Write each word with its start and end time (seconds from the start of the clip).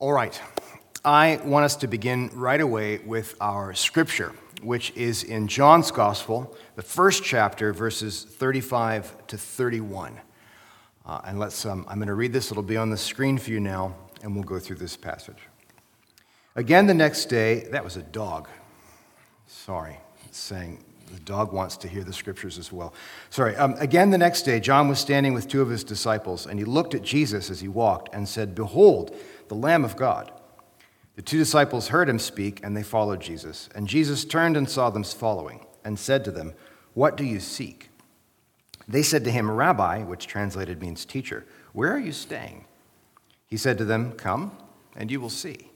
All 0.00 0.12
right. 0.12 0.38
I 1.04 1.38
want 1.44 1.64
us 1.64 1.76
to 1.76 1.86
begin 1.86 2.28
right 2.34 2.60
away 2.60 2.98
with 2.98 3.36
our 3.40 3.74
scripture, 3.74 4.32
which 4.60 4.90
is 4.96 5.22
in 5.22 5.46
John's 5.46 5.92
Gospel, 5.92 6.56
the 6.74 6.82
first 6.82 7.22
chapter, 7.22 7.72
verses 7.72 8.24
35 8.24 9.26
to 9.28 9.38
31. 9.38 10.20
Uh, 11.06 11.20
and 11.24 11.38
let's, 11.38 11.64
um, 11.64 11.86
I'm 11.88 11.98
going 11.98 12.08
to 12.08 12.14
read 12.14 12.32
this. 12.32 12.50
It'll 12.50 12.64
be 12.64 12.76
on 12.76 12.90
the 12.90 12.96
screen 12.96 13.38
for 13.38 13.52
you 13.52 13.60
now, 13.60 13.94
and 14.20 14.34
we'll 14.34 14.42
go 14.42 14.58
through 14.58 14.76
this 14.76 14.96
passage. 14.96 15.38
Again, 16.56 16.88
the 16.88 16.94
next 16.94 17.26
day, 17.26 17.68
that 17.70 17.84
was 17.84 17.96
a 17.96 18.02
dog. 18.02 18.48
Sorry, 19.46 19.98
saying 20.32 20.82
the 21.14 21.20
dog 21.20 21.52
wants 21.52 21.76
to 21.78 21.88
hear 21.88 22.02
the 22.02 22.12
scriptures 22.12 22.58
as 22.58 22.72
well. 22.72 22.92
Sorry. 23.30 23.54
Um, 23.56 23.74
again, 23.78 24.10
the 24.10 24.18
next 24.18 24.42
day, 24.42 24.58
John 24.58 24.88
was 24.88 24.98
standing 24.98 25.32
with 25.32 25.46
two 25.46 25.62
of 25.62 25.70
his 25.70 25.84
disciples, 25.84 26.46
and 26.46 26.58
he 26.58 26.64
looked 26.64 26.94
at 26.94 27.02
Jesus 27.02 27.50
as 27.50 27.60
he 27.60 27.68
walked 27.68 28.12
and 28.12 28.28
said, 28.28 28.54
Behold, 28.54 29.16
the 29.48 29.54
Lamb 29.54 29.84
of 29.84 29.96
God. 29.96 30.32
The 31.16 31.22
two 31.22 31.38
disciples 31.38 31.88
heard 31.88 32.08
him 32.08 32.18
speak, 32.18 32.60
and 32.64 32.76
they 32.76 32.82
followed 32.82 33.20
Jesus. 33.20 33.68
And 33.74 33.86
Jesus 33.86 34.24
turned 34.24 34.56
and 34.56 34.68
saw 34.68 34.90
them 34.90 35.04
following, 35.04 35.64
and 35.84 35.98
said 35.98 36.24
to 36.24 36.32
them, 36.32 36.54
What 36.94 37.16
do 37.16 37.24
you 37.24 37.38
seek? 37.38 37.90
They 38.88 39.02
said 39.02 39.24
to 39.24 39.30
him, 39.30 39.50
Rabbi, 39.50 40.02
which 40.02 40.26
translated 40.26 40.82
means 40.82 41.04
teacher, 41.04 41.46
where 41.72 41.92
are 41.92 42.00
you 42.00 42.12
staying? 42.12 42.64
He 43.46 43.56
said 43.56 43.78
to 43.78 43.84
them, 43.84 44.12
Come, 44.12 44.56
and 44.96 45.10
you 45.10 45.20
will 45.20 45.30
see. 45.30 45.70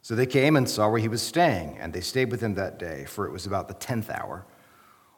So 0.00 0.16
they 0.16 0.26
came 0.26 0.56
and 0.56 0.68
saw 0.68 0.88
where 0.88 1.00
he 1.00 1.08
was 1.08 1.22
staying, 1.22 1.78
and 1.78 1.92
they 1.92 2.00
stayed 2.00 2.30
with 2.30 2.40
him 2.40 2.54
that 2.54 2.78
day, 2.78 3.04
for 3.04 3.26
it 3.26 3.32
was 3.32 3.46
about 3.46 3.68
the 3.68 3.74
tenth 3.74 4.10
hour. 4.10 4.44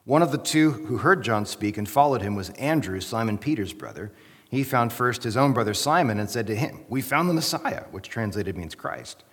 One 0.05 0.21
of 0.21 0.33
the 0.33 0.39
two 0.39 0.71
who 0.71 0.99
heard 0.99 1.25
John 1.25 1.47
speak 1.47 1.79
and 1.79 1.89
followed 1.89 2.21
him 2.21 2.35
was 2.35 2.51
Andrew, 2.51 3.01
Simon 3.01 3.39
Peter's 3.39 3.73
brother. 3.73 4.13
He 4.51 4.63
found 4.63 4.93
first 4.93 5.23
his 5.23 5.37
own 5.37 5.55
brother 5.55 5.73
Simon 5.73 6.21
and 6.21 6.29
said 6.29 6.47
to 6.49 6.55
him, 6.55 6.85
We 6.91 7.01
found 7.01 7.29
the 7.29 7.35
Messiah, 7.35 7.85
which 7.91 8.11
translated 8.11 8.57
means 8.57 8.75
Christ. 8.75 9.25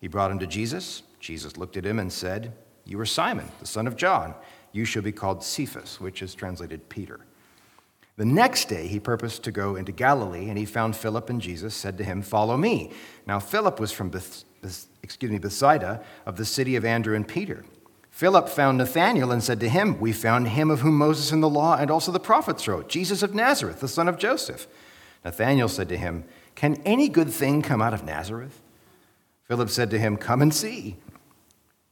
He 0.00 0.06
brought 0.06 0.30
him 0.30 0.38
to 0.40 0.46
Jesus. 0.46 1.02
Jesus 1.18 1.56
looked 1.56 1.78
at 1.78 1.86
him 1.86 1.98
and 1.98 2.12
said, 2.12 2.52
You 2.84 3.00
are 3.00 3.06
Simon, 3.06 3.48
the 3.58 3.66
son 3.66 3.86
of 3.86 3.96
John. 3.96 4.34
You 4.70 4.84
shall 4.84 5.02
be 5.02 5.12
called 5.12 5.42
Cephas, 5.42 5.98
which 5.98 6.20
is 6.20 6.34
translated 6.34 6.90
Peter. 6.90 7.20
The 8.18 8.26
next 8.26 8.68
day 8.68 8.86
he 8.86 9.00
purposed 9.00 9.44
to 9.44 9.52
go 9.52 9.76
into 9.76 9.92
Galilee, 9.92 10.50
and 10.50 10.58
he 10.58 10.66
found 10.66 10.94
Philip, 10.94 11.30
and 11.30 11.40
Jesus 11.40 11.74
said 11.74 11.96
to 11.98 12.04
him, 12.04 12.20
Follow 12.20 12.56
me. 12.58 12.92
Now 13.26 13.38
Philip 13.38 13.80
was 13.80 13.92
from 13.92 14.10
Beth, 14.10 14.44
excuse 15.02 15.32
me, 15.32 15.38
Bethsaida, 15.38 16.04
of 16.26 16.36
the 16.36 16.44
city 16.44 16.76
of 16.76 16.84
Andrew 16.84 17.16
and 17.16 17.26
Peter. 17.26 17.64
Philip 18.18 18.48
found 18.48 18.78
Nathanael 18.78 19.30
and 19.30 19.44
said 19.44 19.60
to 19.60 19.68
him, 19.68 20.00
We 20.00 20.12
found 20.12 20.48
him 20.48 20.72
of 20.72 20.80
whom 20.80 20.98
Moses 20.98 21.30
in 21.30 21.40
the 21.40 21.48
law 21.48 21.76
and 21.76 21.88
also 21.88 22.10
the 22.10 22.18
prophets 22.18 22.66
wrote, 22.66 22.88
Jesus 22.88 23.22
of 23.22 23.32
Nazareth, 23.32 23.78
the 23.78 23.86
son 23.86 24.08
of 24.08 24.18
Joseph. 24.18 24.66
Nathanael 25.24 25.68
said 25.68 25.88
to 25.90 25.96
him, 25.96 26.24
Can 26.56 26.82
any 26.84 27.08
good 27.08 27.30
thing 27.30 27.62
come 27.62 27.80
out 27.80 27.94
of 27.94 28.02
Nazareth? 28.02 28.60
Philip 29.44 29.70
said 29.70 29.88
to 29.90 30.00
him, 30.00 30.16
Come 30.16 30.42
and 30.42 30.52
see. 30.52 30.96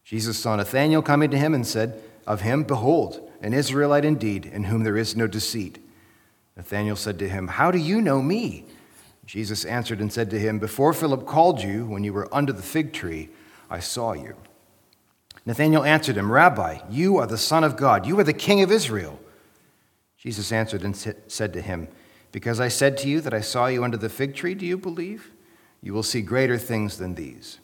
Jesus 0.02 0.36
saw 0.36 0.56
Nathanael 0.56 1.00
coming 1.00 1.30
to 1.30 1.38
him 1.38 1.54
and 1.54 1.64
said 1.64 2.02
of 2.26 2.40
him, 2.40 2.64
Behold, 2.64 3.20
an 3.40 3.54
Israelite 3.54 4.04
indeed, 4.04 4.46
in 4.46 4.64
whom 4.64 4.82
there 4.82 4.96
is 4.96 5.14
no 5.14 5.28
deceit. 5.28 5.78
Nathanael 6.56 6.96
said 6.96 7.20
to 7.20 7.28
him, 7.28 7.46
How 7.46 7.70
do 7.70 7.78
you 7.78 8.00
know 8.00 8.20
me? 8.20 8.64
Jesus 9.26 9.64
answered 9.64 10.00
and 10.00 10.12
said 10.12 10.30
to 10.30 10.40
him, 10.40 10.58
Before 10.58 10.92
Philip 10.92 11.24
called 11.24 11.62
you, 11.62 11.86
when 11.86 12.02
you 12.02 12.12
were 12.12 12.28
under 12.34 12.52
the 12.52 12.62
fig 12.62 12.92
tree, 12.92 13.28
I 13.70 13.78
saw 13.78 14.12
you. 14.12 14.34
Nathanael 15.46 15.84
answered 15.84 16.16
him, 16.16 16.30
Rabbi, 16.30 16.80
you 16.90 17.16
are 17.18 17.26
the 17.26 17.38
Son 17.38 17.62
of 17.62 17.76
God. 17.76 18.04
You 18.04 18.18
are 18.18 18.24
the 18.24 18.32
King 18.32 18.62
of 18.62 18.72
Israel. 18.72 19.18
Jesus 20.18 20.50
answered 20.50 20.82
and 20.82 20.96
said 20.96 21.52
to 21.52 21.62
him, 21.62 21.86
Because 22.32 22.58
I 22.58 22.66
said 22.66 22.96
to 22.98 23.08
you 23.08 23.20
that 23.20 23.32
I 23.32 23.40
saw 23.40 23.68
you 23.68 23.84
under 23.84 23.96
the 23.96 24.08
fig 24.08 24.34
tree, 24.34 24.54
do 24.54 24.66
you 24.66 24.76
believe? 24.76 25.30
You 25.80 25.94
will 25.94 26.02
see 26.02 26.20
greater 26.20 26.58
things 26.58 26.98
than 26.98 27.14
these. 27.14 27.60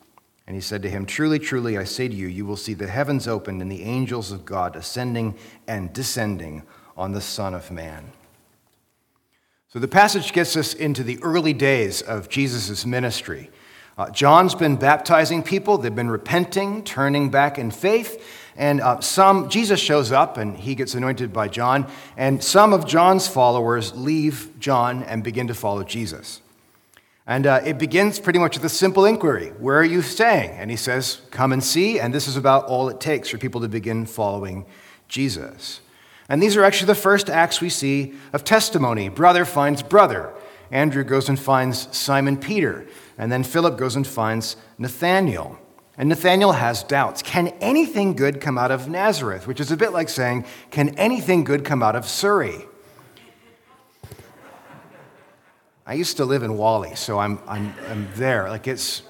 And 0.47 0.55
he 0.55 0.61
said 0.61 0.83
to 0.83 0.91
him, 0.91 1.07
Truly, 1.07 1.41
truly, 1.41 1.77
I 1.77 1.83
say 1.83 2.07
to 2.07 2.15
you, 2.15 2.29
you 2.29 2.47
will 2.47 2.57
see 2.57 2.75
the 2.75 2.87
heavens 2.87 3.27
opened 3.27 3.61
and 3.61 3.71
the 3.71 3.83
angels 3.83 4.31
of 4.31 4.45
God 4.45 4.77
ascending 4.77 5.37
and 5.67 5.93
descending 5.93 6.63
on 6.97 7.13
the 7.13 7.21
Son 7.21 7.53
of 7.53 7.71
Man. 7.73 8.13
So 9.69 9.79
the 9.79 9.89
passage 9.89 10.33
gets 10.33 10.57
us 10.57 10.75
into 10.75 11.03
the 11.03 11.19
early 11.23 11.55
days 11.55 12.03
of 12.03 12.29
Jesus' 12.29 12.85
ministry. 12.85 13.51
Uh, 13.99 14.11
John's 14.11 14.55
been 14.55 14.77
baptizing 14.77 15.43
people, 15.43 15.79
they've 15.79 15.95
been 15.95 16.11
repenting, 16.11 16.83
turning 16.83 17.31
back 17.31 17.59
in 17.59 17.71
faith. 17.71 18.25
And 18.57 18.81
uh, 18.81 19.01
some, 19.01 19.49
Jesus 19.49 19.81
shows 19.81 20.13
up 20.13 20.37
and 20.37 20.57
he 20.57 20.75
gets 20.75 20.95
anointed 20.95 21.33
by 21.33 21.49
John. 21.49 21.87
And 22.17 22.43
some 22.43 22.73
of 22.73 22.87
John's 22.87 23.27
followers 23.27 23.95
leave 23.95 24.51
John 24.59 25.03
and 25.05 25.25
begin 25.25 25.47
to 25.49 25.55
follow 25.55 25.83
Jesus. 25.83 26.43
And 27.27 27.47
uh, 27.47 27.61
it 27.65 27.79
begins 27.79 28.19
pretty 28.19 28.39
much 28.39 28.57
with 28.57 28.65
a 28.65 28.69
simple 28.69 29.05
inquiry 29.05 29.51
Where 29.59 29.79
are 29.79 29.85
you 29.85 30.03
staying? 30.03 30.51
And 30.51 30.71
he 30.71 30.77
says, 30.77 31.23
Come 31.31 31.53
and 31.53 31.63
see. 31.63 32.01
And 32.01 32.13
this 32.13 32.29
is 32.29 32.37
about 32.37 32.67
all 32.67 32.89
it 32.89 33.01
takes 33.01 33.29
for 33.29 33.39
people 33.39 33.61
to 33.61 33.69
begin 33.69 34.07
following 34.07 34.67
Jesus. 35.09 35.81
And 36.29 36.43
these 36.43 36.57
are 36.57 36.65
actually 36.65 36.87
the 36.87 36.95
first 36.95 37.31
acts 37.31 37.61
we 37.61 37.69
see 37.69 38.15
of 38.33 38.45
testimony. 38.45 39.09
Brother 39.09 39.45
finds 39.45 39.83
brother. 39.83 40.33
Andrew 40.71 41.05
goes 41.05 41.29
and 41.29 41.39
finds 41.39 41.95
Simon 41.97 42.39
Peter. 42.39 42.87
And 43.19 43.31
then 43.31 43.45
Philip 43.45 43.79
goes 43.79 43.97
and 43.97 44.07
finds 44.07 44.57
Nathanael. 44.79 45.59
And 45.99 46.09
Nathanael 46.09 46.53
has 46.53 46.83
doubts. 46.83 47.23
Can 47.23 47.49
anything 47.61 48.15
good 48.15 48.41
come 48.41 48.57
out 48.57 48.71
of 48.71 48.89
Nazareth? 48.89 49.47
Which 49.47 49.61
is 49.61 49.71
a 49.71 49.77
bit 49.77 49.93
like 49.93 50.09
saying, 50.09 50.47
Can 50.71 50.91
anything 50.99 51.45
good 51.45 51.65
come 51.65 51.83
out 51.83 51.95
of 51.95 52.07
Surrey? 52.07 52.65
I 55.85 55.95
used 55.95 56.17
to 56.17 56.25
live 56.25 56.43
in 56.43 56.57
Whalley, 56.57 56.95
so 56.95 57.19
I'm, 57.19 57.39
I'm, 57.47 57.75
I'm 57.89 58.09
there. 58.15 58.49
Like, 58.49 58.67
it's, 58.69 59.03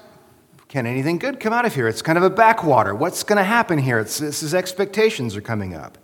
can 0.67 0.85
anything 0.85 1.19
good 1.19 1.39
come 1.39 1.53
out 1.53 1.65
of 1.65 1.75
here? 1.75 1.87
It's 1.87 2.01
kind 2.01 2.17
of 2.17 2.23
a 2.23 2.29
backwater. 2.29 2.93
What's 2.93 3.23
going 3.23 3.37
to 3.37 3.43
happen 3.43 3.77
here? 3.77 3.99
It's, 3.99 4.17
this 4.17 4.43
is 4.43 4.53
expectations 4.53 5.35
are 5.35 5.41
coming 5.41 5.75
up. 5.75 5.97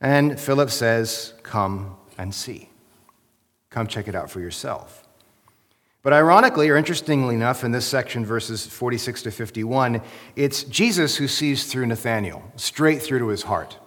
And 0.00 0.38
Philip 0.38 0.70
says, 0.70 1.32
Come 1.42 1.96
and 2.18 2.34
see. 2.34 2.68
Come 3.70 3.86
check 3.86 4.08
it 4.08 4.14
out 4.14 4.30
for 4.30 4.40
yourself. 4.40 5.07
But 6.02 6.12
ironically, 6.12 6.68
or 6.68 6.76
interestingly 6.76 7.34
enough, 7.34 7.64
in 7.64 7.72
this 7.72 7.86
section, 7.86 8.24
verses 8.24 8.66
46 8.66 9.22
to 9.22 9.30
51, 9.30 10.00
it's 10.36 10.62
Jesus 10.64 11.16
who 11.16 11.26
sees 11.26 11.64
through 11.64 11.86
Nathanael, 11.86 12.42
straight 12.56 13.02
through 13.02 13.18
to 13.18 13.28
his 13.28 13.42
heart. 13.42 13.78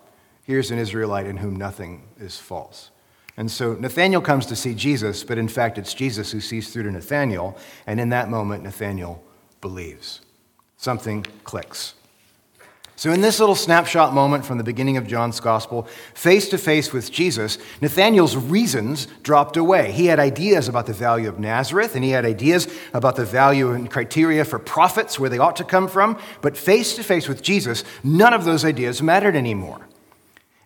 Here's 0.43 0.71
an 0.71 0.79
Israelite 0.79 1.25
in 1.25 1.37
whom 1.37 1.55
nothing 1.55 2.09
is 2.19 2.37
false. 2.37 2.91
And 3.37 3.49
so 3.49 3.73
Nathanael 3.73 4.21
comes 4.21 4.45
to 4.47 4.55
see 4.55 4.73
Jesus, 4.73 5.23
but 5.23 5.37
in 5.37 5.47
fact, 5.47 5.77
it's 5.77 5.93
Jesus 5.93 6.31
who 6.31 6.41
sees 6.41 6.71
through 6.71 6.83
to 6.83 6.91
Nathanael, 6.91 7.57
and 7.87 7.99
in 7.99 8.09
that 8.09 8.29
moment, 8.29 8.63
Nathanael 8.63 9.23
believes. 9.61 10.21
Something 10.75 11.25
clicks. 11.43 11.93
So, 13.01 13.11
in 13.11 13.21
this 13.21 13.39
little 13.39 13.55
snapshot 13.55 14.13
moment 14.13 14.45
from 14.45 14.59
the 14.59 14.63
beginning 14.63 14.95
of 14.95 15.07
John's 15.07 15.39
gospel, 15.39 15.87
face 16.13 16.49
to 16.49 16.59
face 16.59 16.93
with 16.93 17.11
Jesus, 17.11 17.57
Nathanael's 17.81 18.35
reasons 18.35 19.07
dropped 19.23 19.57
away. 19.57 19.91
He 19.91 20.05
had 20.05 20.19
ideas 20.19 20.67
about 20.67 20.85
the 20.85 20.93
value 20.93 21.27
of 21.27 21.39
Nazareth, 21.39 21.95
and 21.95 22.03
he 22.03 22.11
had 22.11 22.25
ideas 22.25 22.71
about 22.93 23.15
the 23.15 23.25
value 23.25 23.71
and 23.71 23.89
criteria 23.89 24.45
for 24.45 24.59
prophets, 24.59 25.17
where 25.17 25.31
they 25.31 25.39
ought 25.39 25.55
to 25.55 25.63
come 25.63 25.87
from. 25.87 26.15
But 26.41 26.55
face 26.55 26.95
to 26.95 27.01
face 27.01 27.27
with 27.27 27.41
Jesus, 27.41 27.83
none 28.03 28.35
of 28.35 28.45
those 28.45 28.63
ideas 28.63 29.01
mattered 29.01 29.35
anymore. 29.35 29.87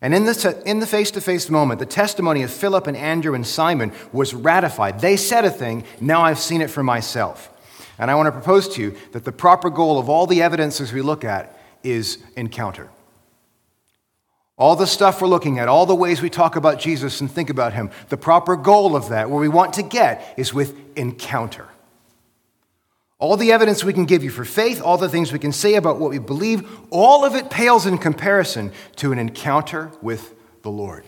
And 0.01 0.13
in, 0.13 0.27
in 0.65 0.79
the 0.81 0.87
face 0.87 1.11
to 1.11 1.21
face 1.21 1.49
moment, 1.49 1.79
the 1.79 1.85
testimony 1.85 2.43
of 2.43 2.51
Philip 2.51 2.85
and 2.85 2.97
Andrew 2.97 3.33
and 3.33 3.47
Simon 3.47 3.93
was 4.11 4.33
ratified. 4.33 4.99
They 4.99 5.15
said 5.15 5.45
a 5.45 5.49
thing, 5.49 5.85
now 6.01 6.23
I've 6.23 6.39
seen 6.39 6.59
it 6.59 6.69
for 6.69 6.83
myself. 6.83 7.49
And 7.97 8.11
I 8.11 8.15
want 8.15 8.27
to 8.27 8.33
propose 8.33 8.67
to 8.75 8.81
you 8.81 8.97
that 9.13 9.23
the 9.23 9.31
proper 9.31 9.69
goal 9.69 9.97
of 9.97 10.09
all 10.09 10.27
the 10.27 10.41
evidences 10.41 10.91
we 10.91 11.01
look 11.01 11.23
at 11.23 11.54
is 11.85 12.17
encounter. 12.35 12.89
All 14.57 14.75
the 14.75 14.87
stuff 14.87 15.21
we're 15.21 15.27
looking 15.27 15.59
at, 15.59 15.67
all 15.67 15.85
the 15.85 15.95
ways 15.95 16.21
we 16.21 16.29
talk 16.29 16.55
about 16.55 16.79
Jesus 16.79 17.19
and 17.21 17.29
think 17.29 17.49
about 17.49 17.73
him, 17.73 17.91
the 18.09 18.17
proper 18.17 18.55
goal 18.55 18.95
of 18.95 19.09
that, 19.09 19.29
where 19.29 19.39
we 19.39 19.49
want 19.49 19.73
to 19.73 19.83
get, 19.83 20.33
is 20.37 20.53
with 20.53 20.75
encounter. 20.97 21.67
All 23.19 23.37
the 23.37 23.51
evidence 23.51 23.83
we 23.83 23.93
can 23.93 24.05
give 24.05 24.23
you 24.23 24.29
for 24.29 24.45
faith, 24.45 24.81
all 24.81 24.97
the 24.97 25.09
things 25.09 25.31
we 25.31 25.39
can 25.39 25.51
say 25.51 25.75
about 25.75 25.99
what 25.99 26.09
we 26.09 26.19
believe, 26.19 26.69
all 26.89 27.25
of 27.25 27.35
it 27.35 27.49
pales 27.49 27.85
in 27.85 27.97
comparison 27.97 28.71
to 28.97 29.11
an 29.11 29.19
encounter 29.19 29.91
with 30.01 30.33
the 30.61 30.71
Lord. 30.71 31.05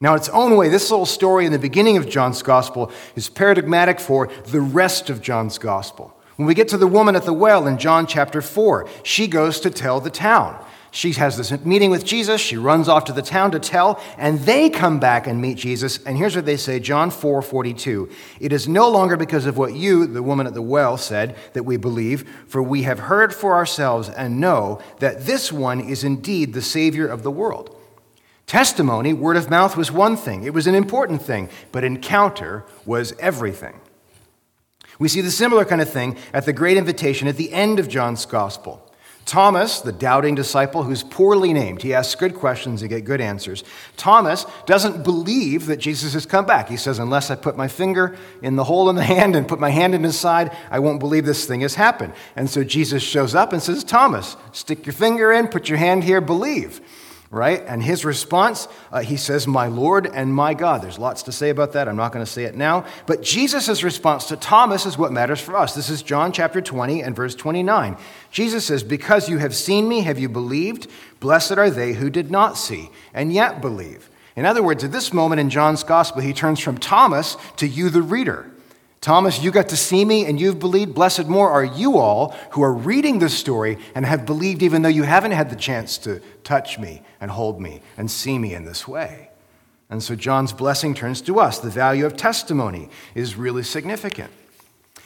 Now, 0.00 0.12
in 0.12 0.18
its 0.18 0.28
own 0.28 0.56
way, 0.56 0.68
this 0.68 0.90
little 0.90 1.06
story 1.06 1.44
in 1.44 1.52
the 1.52 1.58
beginning 1.58 1.96
of 1.96 2.08
John's 2.08 2.42
gospel 2.42 2.92
is 3.16 3.28
paradigmatic 3.28 3.98
for 3.98 4.28
the 4.46 4.60
rest 4.60 5.10
of 5.10 5.20
John's 5.20 5.58
gospel. 5.58 6.17
When 6.38 6.46
we 6.46 6.54
get 6.54 6.68
to 6.68 6.78
the 6.78 6.86
woman 6.86 7.16
at 7.16 7.24
the 7.24 7.32
well 7.32 7.66
in 7.66 7.78
John 7.78 8.06
chapter 8.06 8.40
4, 8.40 8.88
she 9.02 9.26
goes 9.26 9.58
to 9.58 9.70
tell 9.70 9.98
the 9.98 10.08
town. 10.08 10.64
She 10.92 11.10
has 11.14 11.36
this 11.36 11.50
meeting 11.64 11.90
with 11.90 12.04
Jesus. 12.04 12.40
She 12.40 12.56
runs 12.56 12.88
off 12.88 13.06
to 13.06 13.12
the 13.12 13.22
town 13.22 13.50
to 13.50 13.58
tell, 13.58 14.00
and 14.16 14.38
they 14.38 14.70
come 14.70 15.00
back 15.00 15.26
and 15.26 15.42
meet 15.42 15.58
Jesus. 15.58 15.98
And 16.04 16.16
here's 16.16 16.36
what 16.36 16.46
they 16.46 16.56
say 16.56 16.78
John 16.78 17.10
4 17.10 17.42
42. 17.42 18.08
It 18.38 18.52
is 18.52 18.68
no 18.68 18.88
longer 18.88 19.16
because 19.16 19.46
of 19.46 19.58
what 19.58 19.74
you, 19.74 20.06
the 20.06 20.22
woman 20.22 20.46
at 20.46 20.54
the 20.54 20.62
well, 20.62 20.96
said 20.96 21.34
that 21.54 21.64
we 21.64 21.76
believe, 21.76 22.24
for 22.46 22.62
we 22.62 22.84
have 22.84 23.00
heard 23.00 23.34
for 23.34 23.54
ourselves 23.54 24.08
and 24.08 24.40
know 24.40 24.80
that 25.00 25.26
this 25.26 25.50
one 25.50 25.80
is 25.80 26.04
indeed 26.04 26.54
the 26.54 26.62
Savior 26.62 27.08
of 27.08 27.24
the 27.24 27.32
world. 27.32 27.76
Testimony, 28.46 29.12
word 29.12 29.36
of 29.36 29.50
mouth, 29.50 29.76
was 29.76 29.90
one 29.90 30.16
thing, 30.16 30.44
it 30.44 30.54
was 30.54 30.68
an 30.68 30.76
important 30.76 31.20
thing, 31.20 31.48
but 31.72 31.82
encounter 31.82 32.64
was 32.86 33.12
everything. 33.18 33.80
We 34.98 35.08
see 35.08 35.20
the 35.20 35.30
similar 35.30 35.64
kind 35.64 35.80
of 35.80 35.90
thing 35.90 36.16
at 36.32 36.44
the 36.44 36.52
great 36.52 36.76
invitation 36.76 37.28
at 37.28 37.36
the 37.36 37.52
end 37.52 37.78
of 37.78 37.88
John's 37.88 38.26
gospel. 38.26 38.84
Thomas, 39.28 39.80
the 39.80 39.92
doubting 39.92 40.34
disciple 40.34 40.84
who's 40.84 41.02
poorly 41.02 41.52
named, 41.52 41.82
he 41.82 41.92
asks 41.92 42.14
good 42.14 42.34
questions 42.34 42.80
and 42.80 42.88
get 42.88 43.04
good 43.04 43.20
answers. 43.20 43.62
Thomas 43.98 44.46
doesn't 44.64 45.04
believe 45.04 45.66
that 45.66 45.76
Jesus 45.76 46.14
has 46.14 46.24
come 46.24 46.46
back. 46.46 46.70
He 46.70 46.78
says, 46.78 46.98
Unless 46.98 47.30
I 47.30 47.34
put 47.34 47.54
my 47.54 47.68
finger 47.68 48.16
in 48.40 48.56
the 48.56 48.64
hole 48.64 48.88
in 48.88 48.96
the 48.96 49.04
hand 49.16 49.36
and 49.36 49.46
put 49.46 49.60
my 49.60 49.68
hand 49.68 49.94
in 49.94 50.02
his 50.02 50.18
side, 50.18 50.56
I 50.70 50.78
won't 50.78 50.98
believe 50.98 51.26
this 51.26 51.44
thing 51.44 51.60
has 51.60 51.74
happened. 51.74 52.14
And 52.36 52.48
so 52.48 52.64
Jesus 52.64 53.02
shows 53.02 53.34
up 53.34 53.52
and 53.52 53.62
says, 53.62 53.84
Thomas, 53.84 54.34
stick 54.52 54.86
your 54.86 54.94
finger 54.94 55.30
in, 55.30 55.48
put 55.48 55.68
your 55.68 55.78
hand 55.78 56.04
here, 56.04 56.22
believe 56.22 56.80
right? 57.30 57.62
And 57.66 57.82
his 57.82 58.04
response, 58.04 58.68
uh, 58.90 59.00
he 59.00 59.16
says, 59.16 59.46
My 59.46 59.66
Lord 59.66 60.06
and 60.06 60.34
my 60.34 60.54
God. 60.54 60.82
There's 60.82 60.98
lots 60.98 61.22
to 61.24 61.32
say 61.32 61.50
about 61.50 61.72
that. 61.72 61.88
I'm 61.88 61.96
not 61.96 62.12
going 62.12 62.24
to 62.24 62.30
say 62.30 62.44
it 62.44 62.54
now. 62.54 62.86
But 63.06 63.22
Jesus' 63.22 63.82
response 63.82 64.26
to 64.26 64.36
Thomas 64.36 64.86
is 64.86 64.96
what 64.96 65.12
matters 65.12 65.40
for 65.40 65.56
us. 65.56 65.74
This 65.74 65.90
is 65.90 66.02
John 66.02 66.32
chapter 66.32 66.60
20 66.60 67.02
and 67.02 67.14
verse 67.14 67.34
29. 67.34 67.96
Jesus 68.30 68.64
says, 68.64 68.82
Because 68.82 69.28
you 69.28 69.38
have 69.38 69.54
seen 69.54 69.88
me, 69.88 70.00
have 70.00 70.18
you 70.18 70.28
believed? 70.28 70.86
Blessed 71.20 71.58
are 71.58 71.70
they 71.70 71.94
who 71.94 72.08
did 72.08 72.30
not 72.30 72.56
see 72.56 72.90
and 73.12 73.32
yet 73.32 73.60
believe. 73.60 74.08
In 74.34 74.46
other 74.46 74.62
words, 74.62 74.84
at 74.84 74.92
this 74.92 75.12
moment 75.12 75.40
in 75.40 75.50
John's 75.50 75.82
gospel, 75.82 76.22
he 76.22 76.32
turns 76.32 76.60
from 76.60 76.78
Thomas 76.78 77.36
to 77.56 77.66
you, 77.66 77.90
the 77.90 78.02
reader. 78.02 78.50
Thomas, 79.00 79.42
you 79.42 79.50
got 79.50 79.68
to 79.68 79.76
see 79.76 80.04
me 80.04 80.26
and 80.26 80.40
you've 80.40 80.58
believed. 80.58 80.94
Blessed 80.94 81.26
more 81.26 81.50
are 81.50 81.64
you 81.64 81.98
all 81.98 82.34
who 82.50 82.62
are 82.62 82.72
reading 82.72 83.20
this 83.20 83.36
story 83.36 83.78
and 83.94 84.04
have 84.04 84.26
believed 84.26 84.62
even 84.62 84.82
though 84.82 84.88
you 84.88 85.04
haven't 85.04 85.32
had 85.32 85.50
the 85.50 85.56
chance 85.56 85.98
to 85.98 86.20
touch 86.42 86.78
me 86.78 87.02
and 87.20 87.30
hold 87.30 87.60
me 87.60 87.80
and 87.96 88.10
see 88.10 88.38
me 88.38 88.54
in 88.54 88.64
this 88.64 88.88
way. 88.88 89.30
And 89.88 90.02
so 90.02 90.14
John's 90.14 90.52
blessing 90.52 90.94
turns 90.94 91.22
to 91.22 91.38
us. 91.38 91.58
The 91.58 91.70
value 91.70 92.04
of 92.04 92.16
testimony 92.16 92.90
is 93.14 93.36
really 93.36 93.62
significant. 93.62 94.30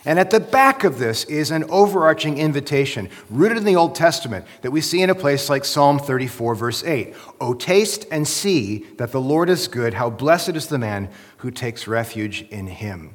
And 0.04 0.18
at 0.18 0.30
the 0.30 0.40
back 0.40 0.82
of 0.82 0.98
this 0.98 1.22
is 1.24 1.52
an 1.52 1.64
overarching 1.70 2.38
invitation 2.38 3.08
rooted 3.30 3.58
in 3.58 3.64
the 3.64 3.76
Old 3.76 3.94
Testament 3.94 4.46
that 4.62 4.72
we 4.72 4.80
see 4.80 5.00
in 5.00 5.10
a 5.10 5.14
place 5.14 5.48
like 5.48 5.64
Psalm 5.64 6.00
34, 6.00 6.56
verse 6.56 6.82
8. 6.82 7.14
Oh, 7.40 7.54
taste 7.54 8.06
and 8.10 8.26
see 8.26 8.78
that 8.96 9.12
the 9.12 9.20
Lord 9.20 9.48
is 9.48 9.68
good. 9.68 9.94
How 9.94 10.10
blessed 10.10 10.56
is 10.56 10.66
the 10.66 10.78
man 10.78 11.08
who 11.38 11.52
takes 11.52 11.86
refuge 11.86 12.42
in 12.50 12.66
him. 12.66 13.14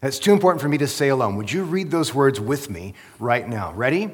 That's 0.00 0.18
too 0.18 0.32
important 0.32 0.62
for 0.62 0.68
me 0.68 0.78
to 0.78 0.86
say 0.86 1.08
alone. 1.08 1.36
Would 1.36 1.52
you 1.52 1.64
read 1.64 1.90
those 1.90 2.14
words 2.14 2.40
with 2.40 2.70
me 2.70 2.94
right 3.18 3.48
now? 3.48 3.72
Ready? 3.72 4.10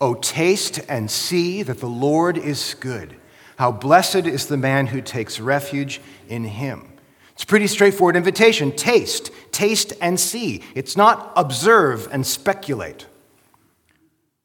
Oh, 0.00 0.14
taste 0.14 0.80
and 0.88 1.10
see 1.10 1.62
that 1.62 1.80
the 1.80 1.86
Lord 1.86 2.38
is 2.38 2.74
good. 2.80 3.16
How 3.56 3.72
blessed 3.72 4.26
is 4.26 4.46
the 4.46 4.56
man 4.56 4.86
who 4.86 5.00
takes 5.00 5.40
refuge 5.40 6.00
in 6.28 6.44
him. 6.44 6.92
It's 7.32 7.42
a 7.42 7.46
pretty 7.46 7.66
straightforward 7.66 8.16
invitation. 8.16 8.72
Taste, 8.72 9.30
taste 9.52 9.92
and 10.00 10.18
see. 10.18 10.62
It's 10.74 10.96
not 10.96 11.32
observe 11.36 12.08
and 12.10 12.26
speculate, 12.26 13.06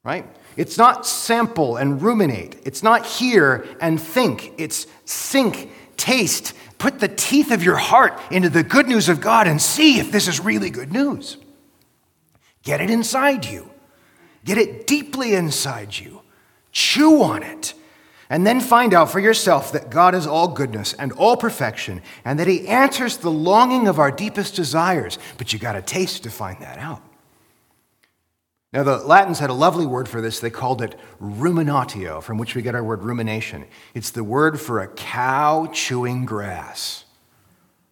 right? 0.03 0.25
It's 0.57 0.77
not 0.77 1.05
sample 1.05 1.77
and 1.77 2.01
ruminate. 2.01 2.57
It's 2.65 2.83
not 2.83 3.05
hear 3.05 3.65
and 3.79 4.01
think. 4.01 4.53
It's 4.57 4.85
sink, 5.05 5.71
taste, 5.97 6.53
put 6.77 6.99
the 6.99 7.07
teeth 7.07 7.51
of 7.51 7.63
your 7.63 7.77
heart 7.77 8.19
into 8.31 8.49
the 8.49 8.63
good 8.63 8.87
news 8.87 9.09
of 9.09 9.21
God 9.21 9.47
and 9.47 9.61
see 9.61 9.99
if 9.99 10.11
this 10.11 10.27
is 10.27 10.39
really 10.39 10.69
good 10.69 10.91
news. 10.91 11.37
Get 12.63 12.81
it 12.81 12.89
inside 12.89 13.45
you, 13.45 13.69
get 14.45 14.57
it 14.57 14.87
deeply 14.87 15.33
inside 15.33 15.97
you, 15.97 16.21
chew 16.71 17.21
on 17.21 17.43
it, 17.43 17.73
and 18.29 18.47
then 18.47 18.61
find 18.61 18.93
out 18.93 19.11
for 19.11 19.19
yourself 19.19 19.71
that 19.73 19.89
God 19.89 20.15
is 20.15 20.25
all 20.25 20.47
goodness 20.47 20.93
and 20.93 21.11
all 21.11 21.37
perfection 21.37 22.01
and 22.25 22.39
that 22.39 22.47
He 22.47 22.67
answers 22.67 23.17
the 23.17 23.29
longing 23.29 23.87
of 23.87 23.99
our 23.99 24.11
deepest 24.11 24.55
desires. 24.55 25.19
But 25.37 25.53
you 25.53 25.59
got 25.59 25.73
to 25.73 25.81
taste 25.81 26.23
to 26.23 26.31
find 26.31 26.59
that 26.61 26.79
out. 26.79 27.01
Now, 28.73 28.81
the 28.81 28.97
Latins 28.97 29.37
had 29.37 29.51
a 29.51 29.53
lovely 29.53 29.85
word 29.85 30.09
for 30.09 30.19
this. 30.19 30.39
They 30.39 30.49
called 30.49 30.81
it 30.81 30.95
ruminatio, 31.21 32.23
from 32.23 32.39
which 32.39 32.55
we 32.55 32.63
get 32.63 32.73
our 32.73 32.83
word 32.83 33.03
rumination. 33.03 33.65
It's 33.93 34.09
the 34.09 34.23
word 34.23 34.59
for 34.59 34.81
a 34.81 34.87
cow 34.87 35.69
chewing 35.71 36.25
grass, 36.25 37.05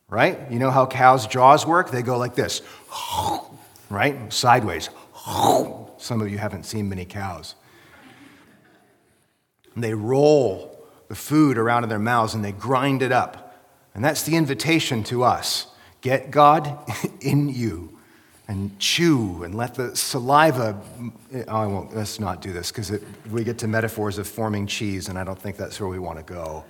right? 0.09 0.39
You 0.49 0.57
know 0.57 0.71
how 0.71 0.87
cows' 0.87 1.27
jaws 1.27 1.67
work? 1.67 1.91
They 1.91 2.01
go 2.01 2.17
like 2.17 2.33
this, 2.33 2.63
right? 3.91 4.33
Sideways. 4.33 4.89
Some 5.97 6.19
of 6.19 6.31
you 6.31 6.39
haven't 6.39 6.65
seen 6.65 6.89
many 6.89 7.05
cows. 7.05 7.53
And 9.75 9.83
they 9.83 9.93
roll 9.93 10.83
the 11.09 11.15
food 11.15 11.59
around 11.59 11.83
in 11.83 11.89
their 11.89 11.99
mouths 11.99 12.33
and 12.33 12.43
they 12.43 12.53
grind 12.53 13.03
it 13.03 13.11
up. 13.11 13.63
And 13.93 14.03
that's 14.03 14.23
the 14.23 14.35
invitation 14.35 15.03
to 15.05 15.23
us 15.23 15.67
get 16.01 16.31
God 16.31 16.75
in 17.21 17.49
you 17.49 17.99
and 18.51 18.77
chew 18.79 19.43
and 19.43 19.55
let 19.55 19.75
the 19.75 19.95
saliva. 19.95 20.77
Oh, 21.33 21.43
I 21.47 21.65
won't, 21.67 21.95
let's 21.95 22.19
not 22.19 22.41
do 22.41 22.51
this 22.51 22.69
because 22.69 22.91
we 23.31 23.45
get 23.45 23.57
to 23.59 23.67
metaphors 23.67 24.17
of 24.17 24.27
forming 24.27 24.67
cheese, 24.67 25.07
and 25.07 25.17
I 25.17 25.23
don't 25.23 25.39
think 25.39 25.55
that's 25.55 25.79
where 25.79 25.87
we 25.87 25.99
want 25.99 26.17
to 26.17 26.23
go. 26.23 26.65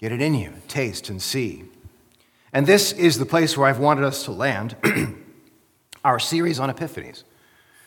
Get 0.00 0.10
it 0.10 0.20
in 0.20 0.34
you, 0.34 0.52
taste 0.66 1.10
and 1.10 1.22
see. 1.22 1.62
And 2.52 2.66
this 2.66 2.90
is 2.90 3.18
the 3.18 3.26
place 3.26 3.56
where 3.56 3.68
I've 3.68 3.78
wanted 3.78 4.02
us 4.02 4.24
to 4.24 4.32
land 4.32 4.74
our 6.04 6.18
series 6.18 6.58
on 6.58 6.74
Epiphanies. 6.74 7.22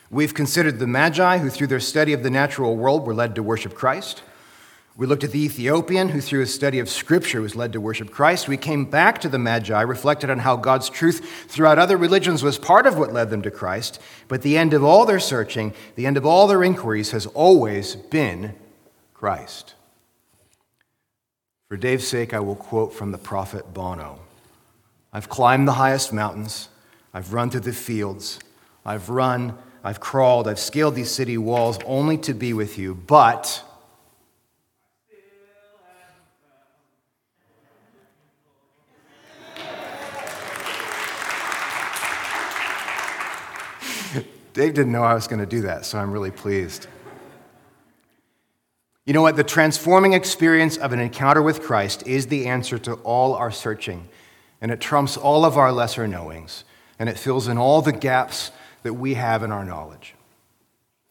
We've 0.09 0.33
considered 0.33 0.79
the 0.79 0.87
Magi 0.87 1.39
who, 1.39 1.49
through 1.49 1.67
their 1.67 1.81
study 1.81 2.13
of 2.13 2.23
the 2.23 2.29
natural 2.29 2.77
world, 2.77 3.05
were 3.05 3.13
led 3.13 3.35
to 3.35 3.43
worship 3.43 3.75
Christ. 3.75 4.23
We 4.97 5.07
looked 5.07 5.23
at 5.23 5.31
the 5.31 5.43
Ethiopian 5.43 6.09
who, 6.09 6.19
through 6.19 6.41
his 6.41 6.53
study 6.53 6.79
of 6.79 6.89
Scripture, 6.89 7.41
was 7.41 7.55
led 7.55 7.71
to 7.73 7.81
worship 7.81 8.11
Christ. 8.11 8.49
We 8.49 8.57
came 8.57 8.85
back 8.85 9.21
to 9.21 9.29
the 9.29 9.39
Magi, 9.39 9.81
reflected 9.81 10.29
on 10.29 10.39
how 10.39 10.57
God's 10.57 10.89
truth 10.89 11.45
throughout 11.47 11.79
other 11.79 11.95
religions 11.95 12.43
was 12.43 12.57
part 12.57 12.85
of 12.85 12.97
what 12.97 13.13
led 13.13 13.29
them 13.29 13.41
to 13.43 13.51
Christ. 13.51 14.01
But 14.27 14.41
the 14.41 14.57
end 14.57 14.73
of 14.73 14.83
all 14.83 15.05
their 15.05 15.19
searching, 15.19 15.73
the 15.95 16.05
end 16.05 16.17
of 16.17 16.25
all 16.25 16.45
their 16.45 16.63
inquiries, 16.63 17.11
has 17.11 17.25
always 17.27 17.95
been 17.95 18.53
Christ. 19.13 19.75
For 21.69 21.77
Dave's 21.77 22.07
sake, 22.07 22.33
I 22.33 22.41
will 22.41 22.55
quote 22.55 22.93
from 22.93 23.13
the 23.13 23.17
prophet 23.17 23.73
Bono 23.73 24.19
I've 25.13 25.29
climbed 25.29 25.67
the 25.69 25.73
highest 25.73 26.11
mountains, 26.11 26.67
I've 27.13 27.33
run 27.33 27.49
through 27.49 27.61
the 27.61 27.71
fields, 27.71 28.39
I've 28.85 29.09
run, 29.09 29.57
I've 29.83 30.01
crawled, 30.01 30.49
I've 30.49 30.59
scaled 30.59 30.95
these 30.95 31.11
city 31.11 31.37
walls 31.37 31.79
only 31.85 32.17
to 32.19 32.33
be 32.33 32.51
with 32.51 32.77
you, 32.77 32.93
but 32.93 33.63
Dave 44.53 44.73
didn't 44.73 44.91
know 44.91 45.03
I 45.03 45.13
was 45.13 45.27
going 45.27 45.39
to 45.39 45.45
do 45.45 45.61
that, 45.61 45.85
so 45.85 45.97
I'm 45.97 46.11
really 46.11 46.31
pleased. 46.31 46.87
You 49.05 49.13
know 49.13 49.21
what? 49.21 49.35
The 49.35 49.43
transforming 49.43 50.13
experience 50.13 50.77
of 50.77 50.93
an 50.93 50.99
encounter 50.99 51.41
with 51.41 51.61
Christ 51.61 52.05
is 52.05 52.27
the 52.27 52.47
answer 52.47 52.77
to 52.79 52.93
all 52.95 53.33
our 53.33 53.51
searching, 53.51 54.07
and 54.59 54.71
it 54.71 54.79
trumps 54.79 55.17
all 55.17 55.45
of 55.45 55.57
our 55.57 55.71
lesser 55.71 56.07
knowings, 56.07 56.63
and 56.99 57.09
it 57.09 57.17
fills 57.17 57.47
in 57.47 57.57
all 57.57 57.81
the 57.81 57.91
gaps 57.91 58.51
that 58.83 58.93
we 58.93 59.15
have 59.15 59.43
in 59.43 59.51
our 59.51 59.65
knowledge 59.65 60.15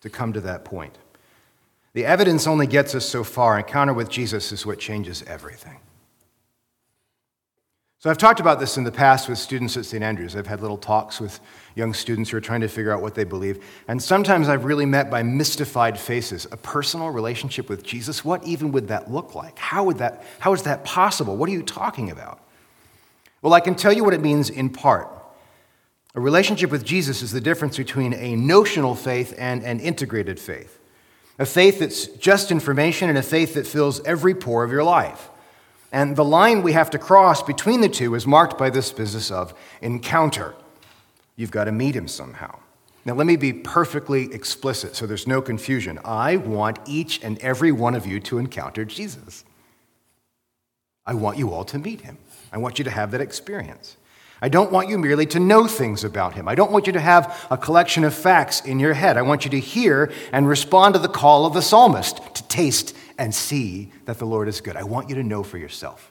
to 0.02 0.10
come 0.10 0.32
to 0.32 0.40
that 0.40 0.64
point. 0.64 0.98
The 1.92 2.06
evidence 2.06 2.46
only 2.46 2.66
gets 2.66 2.94
us 2.94 3.04
so 3.04 3.24
far. 3.24 3.58
Encounter 3.58 3.92
with 3.92 4.08
Jesus 4.08 4.52
is 4.52 4.64
what 4.64 4.78
changes 4.78 5.22
everything. 5.24 5.80
So, 8.02 8.08
I've 8.08 8.16
talked 8.16 8.40
about 8.40 8.58
this 8.58 8.78
in 8.78 8.84
the 8.84 8.90
past 8.90 9.28
with 9.28 9.36
students 9.38 9.76
at 9.76 9.84
St. 9.84 10.02
Andrews. 10.02 10.34
I've 10.34 10.46
had 10.46 10.62
little 10.62 10.78
talks 10.78 11.20
with 11.20 11.38
young 11.74 11.92
students 11.92 12.30
who 12.30 12.38
are 12.38 12.40
trying 12.40 12.62
to 12.62 12.68
figure 12.68 12.94
out 12.94 13.02
what 13.02 13.14
they 13.14 13.24
believe. 13.24 13.62
And 13.88 14.02
sometimes 14.02 14.48
I've 14.48 14.64
really 14.64 14.86
met 14.86 15.10
by 15.10 15.22
mystified 15.22 16.00
faces. 16.00 16.46
A 16.50 16.56
personal 16.56 17.10
relationship 17.10 17.68
with 17.68 17.82
Jesus, 17.82 18.24
what 18.24 18.42
even 18.46 18.72
would 18.72 18.88
that 18.88 19.10
look 19.10 19.34
like? 19.34 19.58
How, 19.58 19.84
would 19.84 19.98
that, 19.98 20.24
how 20.38 20.54
is 20.54 20.62
that 20.62 20.82
possible? 20.82 21.36
What 21.36 21.50
are 21.50 21.52
you 21.52 21.62
talking 21.62 22.10
about? 22.10 22.42
Well, 23.42 23.52
I 23.52 23.60
can 23.60 23.74
tell 23.74 23.92
you 23.92 24.02
what 24.02 24.14
it 24.14 24.22
means 24.22 24.48
in 24.48 24.70
part. 24.70 25.08
A 26.14 26.20
relationship 26.20 26.70
with 26.70 26.86
Jesus 26.86 27.20
is 27.20 27.32
the 27.32 27.40
difference 27.40 27.76
between 27.76 28.14
a 28.14 28.34
notional 28.34 28.94
faith 28.94 29.34
and 29.36 29.62
an 29.62 29.78
integrated 29.78 30.40
faith. 30.40 30.78
A 31.38 31.44
faith 31.44 31.80
that's 31.80 32.06
just 32.06 32.50
information 32.50 33.10
and 33.10 33.18
a 33.18 33.22
faith 33.22 33.52
that 33.54 33.66
fills 33.66 34.02
every 34.04 34.34
pore 34.34 34.64
of 34.64 34.72
your 34.72 34.84
life. 34.84 35.28
And 35.92 36.16
the 36.16 36.24
line 36.24 36.62
we 36.62 36.72
have 36.72 36.90
to 36.90 36.98
cross 36.98 37.42
between 37.42 37.80
the 37.80 37.88
two 37.88 38.14
is 38.14 38.26
marked 38.26 38.56
by 38.56 38.70
this 38.70 38.92
business 38.92 39.30
of 39.30 39.54
encounter. 39.80 40.54
You've 41.36 41.50
got 41.50 41.64
to 41.64 41.72
meet 41.72 41.96
him 41.96 42.06
somehow. 42.06 42.58
Now, 43.04 43.14
let 43.14 43.26
me 43.26 43.36
be 43.36 43.52
perfectly 43.52 44.32
explicit 44.32 44.94
so 44.94 45.06
there's 45.06 45.26
no 45.26 45.40
confusion. 45.40 45.98
I 46.04 46.36
want 46.36 46.78
each 46.86 47.22
and 47.24 47.38
every 47.38 47.72
one 47.72 47.94
of 47.94 48.06
you 48.06 48.20
to 48.20 48.38
encounter 48.38 48.84
Jesus. 48.84 49.44
I 51.06 51.14
want 51.14 51.38
you 51.38 51.52
all 51.52 51.64
to 51.64 51.78
meet 51.78 52.02
him. 52.02 52.18
I 52.52 52.58
want 52.58 52.78
you 52.78 52.84
to 52.84 52.90
have 52.90 53.10
that 53.12 53.22
experience. 53.22 53.96
I 54.42 54.48
don't 54.48 54.72
want 54.72 54.88
you 54.88 54.98
merely 54.98 55.26
to 55.26 55.40
know 55.40 55.66
things 55.66 56.04
about 56.04 56.34
him. 56.34 56.46
I 56.48 56.54
don't 56.54 56.70
want 56.70 56.86
you 56.86 56.92
to 56.94 57.00
have 57.00 57.46
a 57.50 57.58
collection 57.58 58.04
of 58.04 58.14
facts 58.14 58.60
in 58.60 58.78
your 58.78 58.94
head. 58.94 59.16
I 59.16 59.22
want 59.22 59.44
you 59.44 59.50
to 59.50 59.60
hear 59.60 60.12
and 60.32 60.48
respond 60.48 60.94
to 60.94 61.00
the 61.00 61.08
call 61.08 61.46
of 61.46 61.52
the 61.52 61.62
psalmist 61.62 62.20
to 62.34 62.42
taste 62.48 62.96
and 63.20 63.34
see 63.34 63.92
that 64.06 64.18
the 64.18 64.24
Lord 64.24 64.48
is 64.48 64.62
good. 64.62 64.76
I 64.76 64.82
want 64.82 65.10
you 65.10 65.14
to 65.16 65.22
know 65.22 65.44
for 65.44 65.58
yourself. 65.58 66.10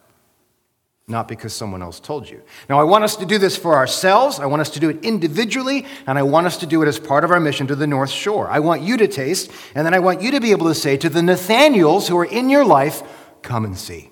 not 1.08 1.28
because 1.28 1.52
someone 1.54 1.82
else 1.82 2.00
told 2.00 2.30
you. 2.30 2.40
Now, 2.70 2.80
I 2.80 2.84
want 2.84 3.04
us 3.04 3.16
to 3.16 3.26
do 3.26 3.40
this 3.40 3.58
for 3.58 3.74
ourselves. 3.74 4.40
I 4.40 4.46
want 4.46 4.62
us 4.62 4.70
to 4.70 4.80
do 4.80 4.90
it 4.90 5.04
individually, 5.04 5.88
and 6.06 6.20
I 6.20 6.22
want 6.22 6.46
us 6.46 6.58
to 6.58 6.68
do 6.68 6.84
it 6.84 6.88
as 6.88 7.00
part 7.00 7.24
of 7.24 7.32
our 7.32 7.40
mission 7.40 7.66
to 7.66 7.76
the 7.76 7.88
North 7.88 8.12
Shore. 8.12 8.48
I 8.48 8.60
want 8.60 8.84
you 8.84 8.96
to 8.98 9.08
taste, 9.08 9.50
and 9.74 9.88
then 9.88 9.96
I 9.96 9.98
want 9.98 10.22
you 10.22 10.30
to 10.30 10.40
be 10.40 10.52
able 10.52 10.68
to 10.68 10.76
say 10.76 10.98
to 10.98 11.10
the 11.10 11.24
Nathanaels 11.24 12.08
who 12.08 12.16
are 12.20 12.26
in 12.26 12.48
your 12.48 12.64
life, 12.64 13.02
Come 13.42 13.66
and 13.66 13.76
see. 13.76 14.12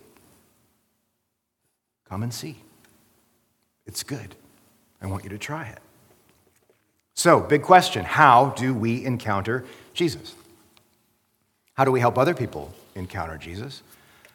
Come 2.10 2.24
and 2.24 2.34
see. 2.34 2.56
It's 3.86 4.02
good. 4.02 4.36
I 5.00 5.06
want 5.06 5.24
you 5.24 5.30
to 5.30 5.38
try 5.38 5.68
it. 5.68 5.80
So, 7.14 7.42
big 7.42 7.62
question 7.62 8.06
how 8.06 8.56
do 8.58 8.74
we 8.74 9.06
encounter 9.06 9.66
Jesus? 9.94 10.34
How 11.76 11.86
do 11.86 11.92
we 11.92 12.00
help 12.00 12.18
other 12.18 12.34
people 12.34 12.74
encounter 12.98 13.38
Jesus? 13.38 13.84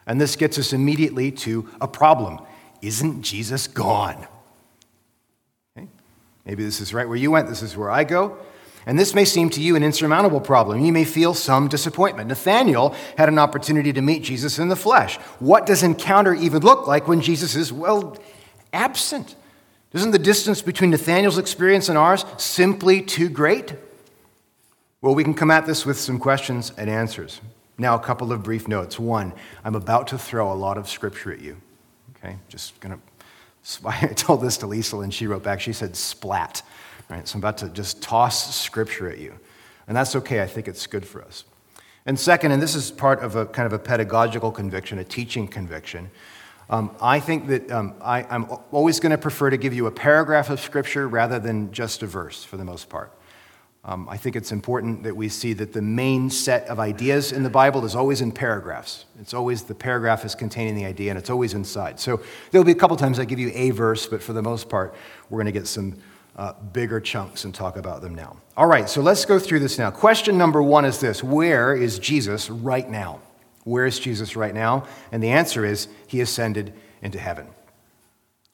And 0.07 0.21
this 0.21 0.37
gets 0.37 0.59
us 0.59 0.73
immediately 0.73 1.31
to 1.33 1.69
a 1.81 1.89
problem. 1.89 2.41
Isn't 2.81 3.23
Jesus 3.23 3.67
gone? 3.69 4.27
Okay. 5.77 5.87
Maybe 6.45 6.65
this 6.65 6.81
is 6.81 6.93
right 6.93 7.07
where 7.07 7.17
you 7.17 7.31
went, 7.31 7.49
this 7.49 7.63
is 7.63 7.77
where 7.77 7.91
I 7.91 8.05
go. 8.05 8.39
And 8.85 8.99
this 8.99 9.15
may 9.15 9.25
seem 9.25 9.49
to 9.51 9.61
you 9.61 9.77
an 9.77 9.85
insurmountable 9.85 10.41
problem. 10.41 10.85
You 10.85 10.93
may 10.93 11.05
feel 11.05 11.35
some 11.35 11.69
disappointment. 11.69 12.29
Nathanael 12.29 12.97
had 13.17 13.29
an 13.29 13.39
opportunity 13.39 13.93
to 13.93 14.03
meet 14.03 14.25
Jesus 14.25 14.59
in 14.59 14.69
the 14.69 14.77
flesh. 14.77 15.17
What 15.39 15.67
does 15.67 15.85
encounter 15.85 16.35
even 16.35 16.63
look 16.63 16.89
like 16.89 17.07
when 17.07 17.21
Jesus 17.21 17.55
is, 17.55 17.73
well, 17.73 18.17
absent? 18.73 19.37
Isn't 19.93 20.11
the 20.11 20.19
distance 20.19 20.63
between 20.63 20.91
Nathanael's 20.91 21.39
experience 21.39 21.89
and 21.89 21.97
ours 21.97 22.25
simply 22.39 23.03
too 23.03 23.29
great? 23.29 23.75
Well, 25.01 25.15
we 25.15 25.23
can 25.23 25.35
come 25.35 25.51
at 25.51 25.67
this 25.67 25.87
with 25.87 25.99
some 25.99 26.19
questions 26.19 26.73
and 26.77 26.91
answers. 26.91 27.41
Now, 27.79 27.95
a 27.95 27.99
couple 27.99 28.33
of 28.33 28.43
brief 28.43 28.69
notes. 28.69 28.99
One, 28.99 29.33
I'm 29.65 29.75
about 29.75 30.09
to 30.09 30.19
throw 30.19 30.53
a 30.53 30.55
lot 30.55 30.79
of 30.79 30.89
scripture 30.89 31.33
at 31.33 31.41
you. 31.41 31.57
Okay, 32.17 32.37
just 32.49 32.79
gonna. 32.81 32.99
I 33.85 34.09
told 34.09 34.43
this 34.43 34.59
to 34.59 34.67
Lisa 34.67 34.99
and 35.01 35.13
she 35.13 35.27
wrote 35.27 35.43
back. 35.43 35.61
She 35.61 35.73
said, 35.73 35.97
"Splat." 35.97 36.63
Right, 37.09 37.27
so 37.27 37.37
I'm 37.37 37.41
about 37.41 37.59
to 37.59 37.69
just 37.69 38.03
toss 38.03 38.57
scripture 38.57 39.09
at 39.09 39.19
you, 39.19 39.39
and 39.87 39.97
that's 39.97 40.17
okay. 40.17 40.43
I 40.43 40.47
think 40.47 40.69
it's 40.69 40.87
good 40.87 41.07
for 41.07 41.23
us. 41.23 41.45
And 42.07 42.19
second, 42.19 42.53
and 42.53 42.61
this 42.61 42.75
is 42.75 42.91
part 42.91 43.21
of 43.21 43.37
a 43.37 43.47
kind 43.47 43.67
of 43.67 43.73
a 43.73 43.79
pedagogical 43.79 44.51
conviction, 44.51 44.99
a 44.99 45.05
teaching 45.05 45.47
conviction. 45.47 46.11
Um, 46.71 46.95
I 47.01 47.21
think 47.21 47.49
that 47.49 47.71
um, 47.71 47.95
I, 48.01 48.25
I'm 48.25 48.47
always 48.71 48.99
going 48.99 49.11
to 49.11 49.19
prefer 49.19 49.51
to 49.51 49.57
give 49.57 49.75
you 49.75 49.87
a 49.87 49.91
paragraph 49.91 50.49
of 50.49 50.59
scripture 50.59 51.07
rather 51.07 51.39
than 51.39 51.71
just 51.71 52.03
a 52.03 52.07
verse 52.07 52.45
for 52.45 52.57
the 52.57 52.65
most 52.65 52.89
part. 52.89 53.13
Um, 53.85 54.09
I 54.09 54.17
think 54.17 54.37
it's 54.37 54.53
important 54.53 55.03
that 55.03 55.17
we 55.17 55.29
see 55.29 55.55
that 55.55 55.73
the 55.73 55.83
main 55.83 56.31
set 56.31 56.69
of 56.69 56.79
ideas 56.79 57.33
in 57.33 57.43
the 57.43 57.51
Bible 57.51 57.85
is 57.85 57.97
always 57.97 58.21
in 58.21 58.31
paragraphs. 58.31 59.07
It's 59.21 59.35
always 59.35 59.65
the 59.65 59.75
paragraph 59.75 60.25
is 60.25 60.37
containing 60.37 60.77
the 60.77 60.85
idea 60.85 61.11
and 61.11 61.19
it's 61.19 61.31
always 61.31 61.53
inside. 61.53 61.99
So 61.99 62.21
there'll 62.51 62.65
be 62.65 62.73
a 62.73 62.77
couple 62.77 62.97
times 62.97 63.19
I 63.19 63.25
give 63.25 63.41
you 63.41 63.51
a 63.55 63.71
verse, 63.71 64.07
but 64.07 64.23
for 64.23 64.35
the 64.35 64.43
most 64.43 64.69
part, 64.69 64.95
we're 65.31 65.39
going 65.39 65.53
to 65.53 65.53
get 65.53 65.67
some 65.67 65.97
uh, 66.37 66.53
bigger 66.73 67.01
chunks 67.01 67.45
and 67.45 67.53
talk 67.53 67.77
about 67.77 68.03
them 68.03 68.15
now. 68.15 68.37
All 68.57 68.67
right, 68.67 68.89
so 68.89 69.03
let's 69.03 69.25
go 69.25 69.41
through 69.41 69.59
this 69.59 69.79
now. 69.79 69.91
Question 69.91 70.39
number 70.39 70.63
one 70.63 70.85
is 70.85 71.01
this 71.01 71.23
Where 71.23 71.75
is 71.75 71.99
Jesus 71.99 72.51
right 72.51 72.89
now? 72.89 73.21
Where 73.65 73.85
is 73.85 73.99
Jesus 73.99 74.37
right 74.37 74.55
now? 74.55 74.87
And 75.11 75.21
the 75.23 75.31
answer 75.31 75.65
is 75.65 75.89
He 76.07 76.21
ascended 76.21 76.73
into 77.03 77.19
heaven. 77.19 77.49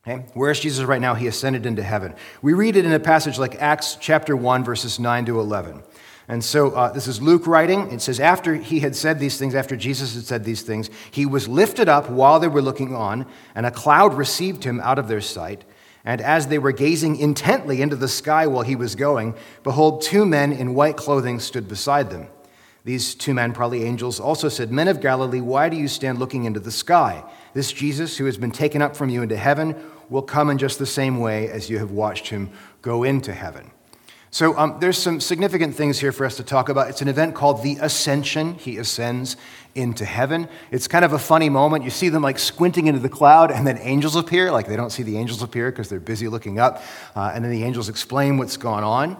Okay? 0.08 0.24
Where 0.32 0.50
is 0.50 0.60
Jesus 0.60 0.86
right 0.86 1.00
now? 1.00 1.14
He 1.14 1.26
ascended 1.26 1.66
into 1.66 1.82
heaven. 1.82 2.14
We 2.40 2.54
read 2.54 2.76
it 2.76 2.86
in 2.86 2.92
a 2.92 3.00
passage 3.00 3.38
like 3.38 3.56
Acts 3.56 3.98
chapter 4.00 4.34
1, 4.34 4.64
verses 4.64 4.98
9 4.98 5.26
to 5.26 5.38
11. 5.38 5.82
And 6.28 6.42
so 6.42 6.70
uh, 6.70 6.92
this 6.92 7.06
is 7.06 7.20
Luke 7.20 7.46
writing. 7.46 7.90
It 7.90 8.00
says, 8.00 8.18
After 8.18 8.54
he 8.54 8.80
had 8.80 8.96
said 8.96 9.18
these 9.18 9.38
things, 9.38 9.54
after 9.54 9.76
Jesus 9.76 10.14
had 10.14 10.24
said 10.24 10.44
these 10.44 10.62
things, 10.62 10.88
he 11.10 11.26
was 11.26 11.46
lifted 11.46 11.90
up 11.90 12.08
while 12.08 12.40
they 12.40 12.48
were 12.48 12.62
looking 12.62 12.94
on, 12.94 13.26
and 13.54 13.66
a 13.66 13.70
cloud 13.70 14.14
received 14.14 14.64
him 14.64 14.80
out 14.80 14.98
of 14.98 15.08
their 15.08 15.20
sight. 15.20 15.64
And 16.06 16.22
as 16.22 16.46
they 16.46 16.58
were 16.58 16.72
gazing 16.72 17.16
intently 17.16 17.82
into 17.82 17.96
the 17.96 18.08
sky 18.08 18.46
while 18.46 18.62
he 18.62 18.76
was 18.76 18.94
going, 18.94 19.34
behold, 19.62 20.00
two 20.00 20.24
men 20.24 20.52
in 20.52 20.74
white 20.74 20.96
clothing 20.96 21.38
stood 21.38 21.68
beside 21.68 22.08
them. 22.08 22.28
These 22.84 23.14
two 23.14 23.34
men, 23.34 23.52
probably 23.52 23.84
angels, 23.84 24.18
also 24.20 24.48
said, 24.48 24.70
Men 24.70 24.88
of 24.88 25.00
Galilee, 25.00 25.40
why 25.40 25.68
do 25.68 25.76
you 25.76 25.88
stand 25.88 26.18
looking 26.18 26.44
into 26.44 26.60
the 26.60 26.70
sky? 26.70 27.22
This 27.52 27.72
Jesus, 27.72 28.16
who 28.16 28.24
has 28.24 28.38
been 28.38 28.50
taken 28.50 28.80
up 28.80 28.96
from 28.96 29.08
you 29.08 29.22
into 29.22 29.36
heaven, 29.36 29.74
will 30.08 30.22
come 30.22 30.48
in 30.50 30.58
just 30.58 30.78
the 30.78 30.86
same 30.86 31.18
way 31.18 31.48
as 31.48 31.68
you 31.68 31.78
have 31.78 31.90
watched 31.90 32.28
him 32.28 32.50
go 32.80 33.04
into 33.04 33.32
heaven. 33.32 33.70
So 34.30 34.56
um, 34.58 34.76
there's 34.78 34.98
some 34.98 35.20
significant 35.20 35.74
things 35.74 35.98
here 35.98 36.12
for 36.12 36.26
us 36.26 36.36
to 36.36 36.42
talk 36.42 36.68
about. 36.68 36.90
It's 36.90 37.00
an 37.00 37.08
event 37.08 37.34
called 37.34 37.62
the 37.62 37.78
Ascension. 37.80 38.54
He 38.54 38.76
ascends 38.76 39.36
into 39.74 40.04
heaven. 40.04 40.48
It's 40.70 40.86
kind 40.86 41.04
of 41.04 41.14
a 41.14 41.18
funny 41.18 41.48
moment. 41.48 41.82
You 41.82 41.90
see 41.90 42.10
them 42.10 42.22
like 42.22 42.38
squinting 42.38 42.88
into 42.88 43.00
the 43.00 43.08
cloud, 43.08 43.50
and 43.50 43.66
then 43.66 43.78
angels 43.78 44.16
appear. 44.16 44.52
Like 44.52 44.66
they 44.66 44.76
don't 44.76 44.90
see 44.90 45.02
the 45.02 45.16
angels 45.16 45.42
appear 45.42 45.70
because 45.70 45.88
they're 45.88 45.98
busy 45.98 46.28
looking 46.28 46.58
up. 46.58 46.82
Uh, 47.16 47.32
and 47.34 47.42
then 47.42 47.50
the 47.50 47.64
angels 47.64 47.88
explain 47.88 48.36
what's 48.36 48.58
gone 48.58 48.84
on. 48.84 49.16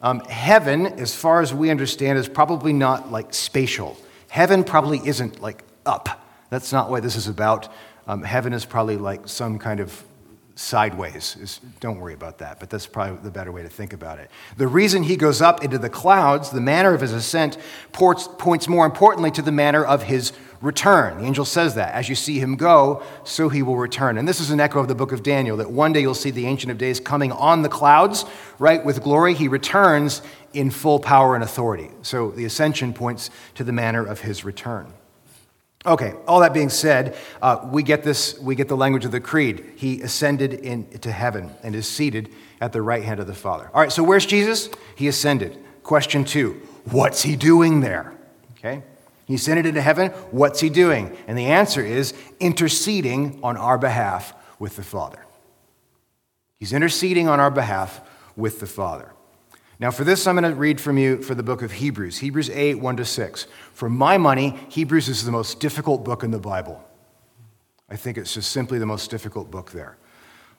Um, 0.00 0.20
heaven, 0.20 0.86
as 0.86 1.14
far 1.14 1.40
as 1.40 1.52
we 1.52 1.70
understand, 1.70 2.18
is 2.18 2.28
probably 2.28 2.72
not 2.72 3.10
like 3.10 3.34
spatial. 3.34 3.96
Heaven 4.28 4.62
probably 4.62 5.00
isn't 5.04 5.40
like 5.40 5.64
up. 5.84 6.24
That's 6.50 6.72
not 6.72 6.90
what 6.90 7.02
this 7.02 7.16
is 7.16 7.26
about. 7.26 7.68
Um, 8.06 8.22
heaven 8.22 8.52
is 8.52 8.64
probably 8.64 8.96
like 8.96 9.28
some 9.28 9.58
kind 9.58 9.80
of 9.80 10.04
sideways. 10.54 11.60
Don't 11.78 12.00
worry 12.00 12.14
about 12.14 12.38
that, 12.38 12.58
but 12.58 12.68
that's 12.68 12.86
probably 12.86 13.18
the 13.22 13.30
better 13.30 13.52
way 13.52 13.62
to 13.62 13.68
think 13.68 13.92
about 13.92 14.18
it. 14.18 14.30
The 14.56 14.66
reason 14.66 15.04
he 15.04 15.16
goes 15.16 15.40
up 15.40 15.62
into 15.62 15.78
the 15.78 15.88
clouds, 15.88 16.50
the 16.50 16.60
manner 16.60 16.94
of 16.94 17.00
his 17.00 17.12
ascent, 17.12 17.58
ports, 17.92 18.28
points 18.38 18.66
more 18.66 18.84
importantly 18.84 19.30
to 19.32 19.42
the 19.42 19.52
manner 19.52 19.84
of 19.84 20.02
his 20.04 20.32
return. 20.60 21.18
The 21.18 21.24
angel 21.24 21.44
says 21.44 21.74
that. 21.76 21.94
As 21.94 22.08
you 22.08 22.14
see 22.14 22.38
him 22.38 22.56
go, 22.56 23.02
so 23.24 23.48
he 23.48 23.62
will 23.62 23.76
return. 23.76 24.18
And 24.18 24.26
this 24.26 24.40
is 24.40 24.50
an 24.50 24.60
echo 24.60 24.80
of 24.80 24.88
the 24.88 24.94
book 24.94 25.12
of 25.12 25.22
Daniel 25.22 25.56
that 25.58 25.70
one 25.70 25.92
day 25.92 26.00
you'll 26.00 26.14
see 26.14 26.30
the 26.30 26.46
Ancient 26.46 26.70
of 26.70 26.78
Days 26.78 27.00
coming 27.00 27.32
on 27.32 27.62
the 27.62 27.68
clouds, 27.68 28.24
right, 28.58 28.84
with 28.84 29.02
glory. 29.02 29.34
He 29.34 29.48
returns 29.48 30.22
in 30.52 30.70
full 30.70 30.98
power 30.98 31.34
and 31.34 31.44
authority. 31.44 31.90
So 32.02 32.30
the 32.30 32.44
ascension 32.44 32.92
points 32.92 33.30
to 33.54 33.64
the 33.64 33.72
manner 33.72 34.04
of 34.04 34.20
his 34.20 34.44
return. 34.44 34.92
Okay, 35.86 36.12
all 36.26 36.40
that 36.40 36.52
being 36.52 36.70
said, 36.70 37.16
uh, 37.40 37.66
we, 37.70 37.84
get 37.84 38.02
this, 38.02 38.38
we 38.40 38.56
get 38.56 38.66
the 38.66 38.76
language 38.76 39.04
of 39.04 39.12
the 39.12 39.20
creed. 39.20 39.64
He 39.76 40.02
ascended 40.02 40.52
into 40.52 41.12
heaven 41.12 41.50
and 41.62 41.74
is 41.74 41.86
seated 41.86 42.30
at 42.60 42.72
the 42.72 42.82
right 42.82 43.04
hand 43.04 43.20
of 43.20 43.28
the 43.28 43.34
Father. 43.34 43.70
All 43.72 43.80
right, 43.80 43.92
so 43.92 44.02
where's 44.02 44.26
Jesus? 44.26 44.68
He 44.96 45.06
ascended. 45.06 45.56
Question 45.84 46.24
two 46.24 46.60
What's 46.90 47.22
he 47.22 47.36
doing 47.36 47.80
there? 47.80 48.12
Okay, 48.58 48.82
he 49.28 49.36
sent 49.36 49.58
it 49.58 49.66
into 49.66 49.82
heaven. 49.82 50.08
What's 50.30 50.60
he 50.60 50.70
doing? 50.70 51.14
And 51.26 51.36
the 51.36 51.48
answer 51.48 51.84
is 51.84 52.14
interceding 52.40 53.38
on 53.42 53.58
our 53.58 53.76
behalf 53.76 54.32
with 54.58 54.76
the 54.76 54.82
Father. 54.82 55.22
He's 56.56 56.72
interceding 56.72 57.28
on 57.28 57.38
our 57.38 57.50
behalf 57.50 58.00
with 58.36 58.58
the 58.58 58.66
Father. 58.66 59.12
Now, 59.78 59.90
for 59.90 60.02
this, 60.02 60.26
I'm 60.26 60.34
going 60.34 60.50
to 60.50 60.58
read 60.58 60.80
from 60.80 60.96
you 60.96 61.22
for 61.22 61.34
the 61.34 61.42
book 61.42 61.60
of 61.60 61.72
Hebrews, 61.72 62.18
Hebrews 62.18 62.48
8, 62.48 62.76
1 62.76 62.96
to 62.96 63.04
6. 63.04 63.46
For 63.74 63.90
my 63.90 64.16
money, 64.16 64.58
Hebrews 64.70 65.10
is 65.10 65.26
the 65.26 65.30
most 65.30 65.60
difficult 65.60 66.04
book 66.04 66.22
in 66.22 66.30
the 66.30 66.38
Bible. 66.38 66.82
I 67.90 67.96
think 67.96 68.16
it's 68.16 68.32
just 68.32 68.50
simply 68.50 68.78
the 68.78 68.86
most 68.86 69.10
difficult 69.10 69.50
book 69.50 69.72
there. 69.72 69.98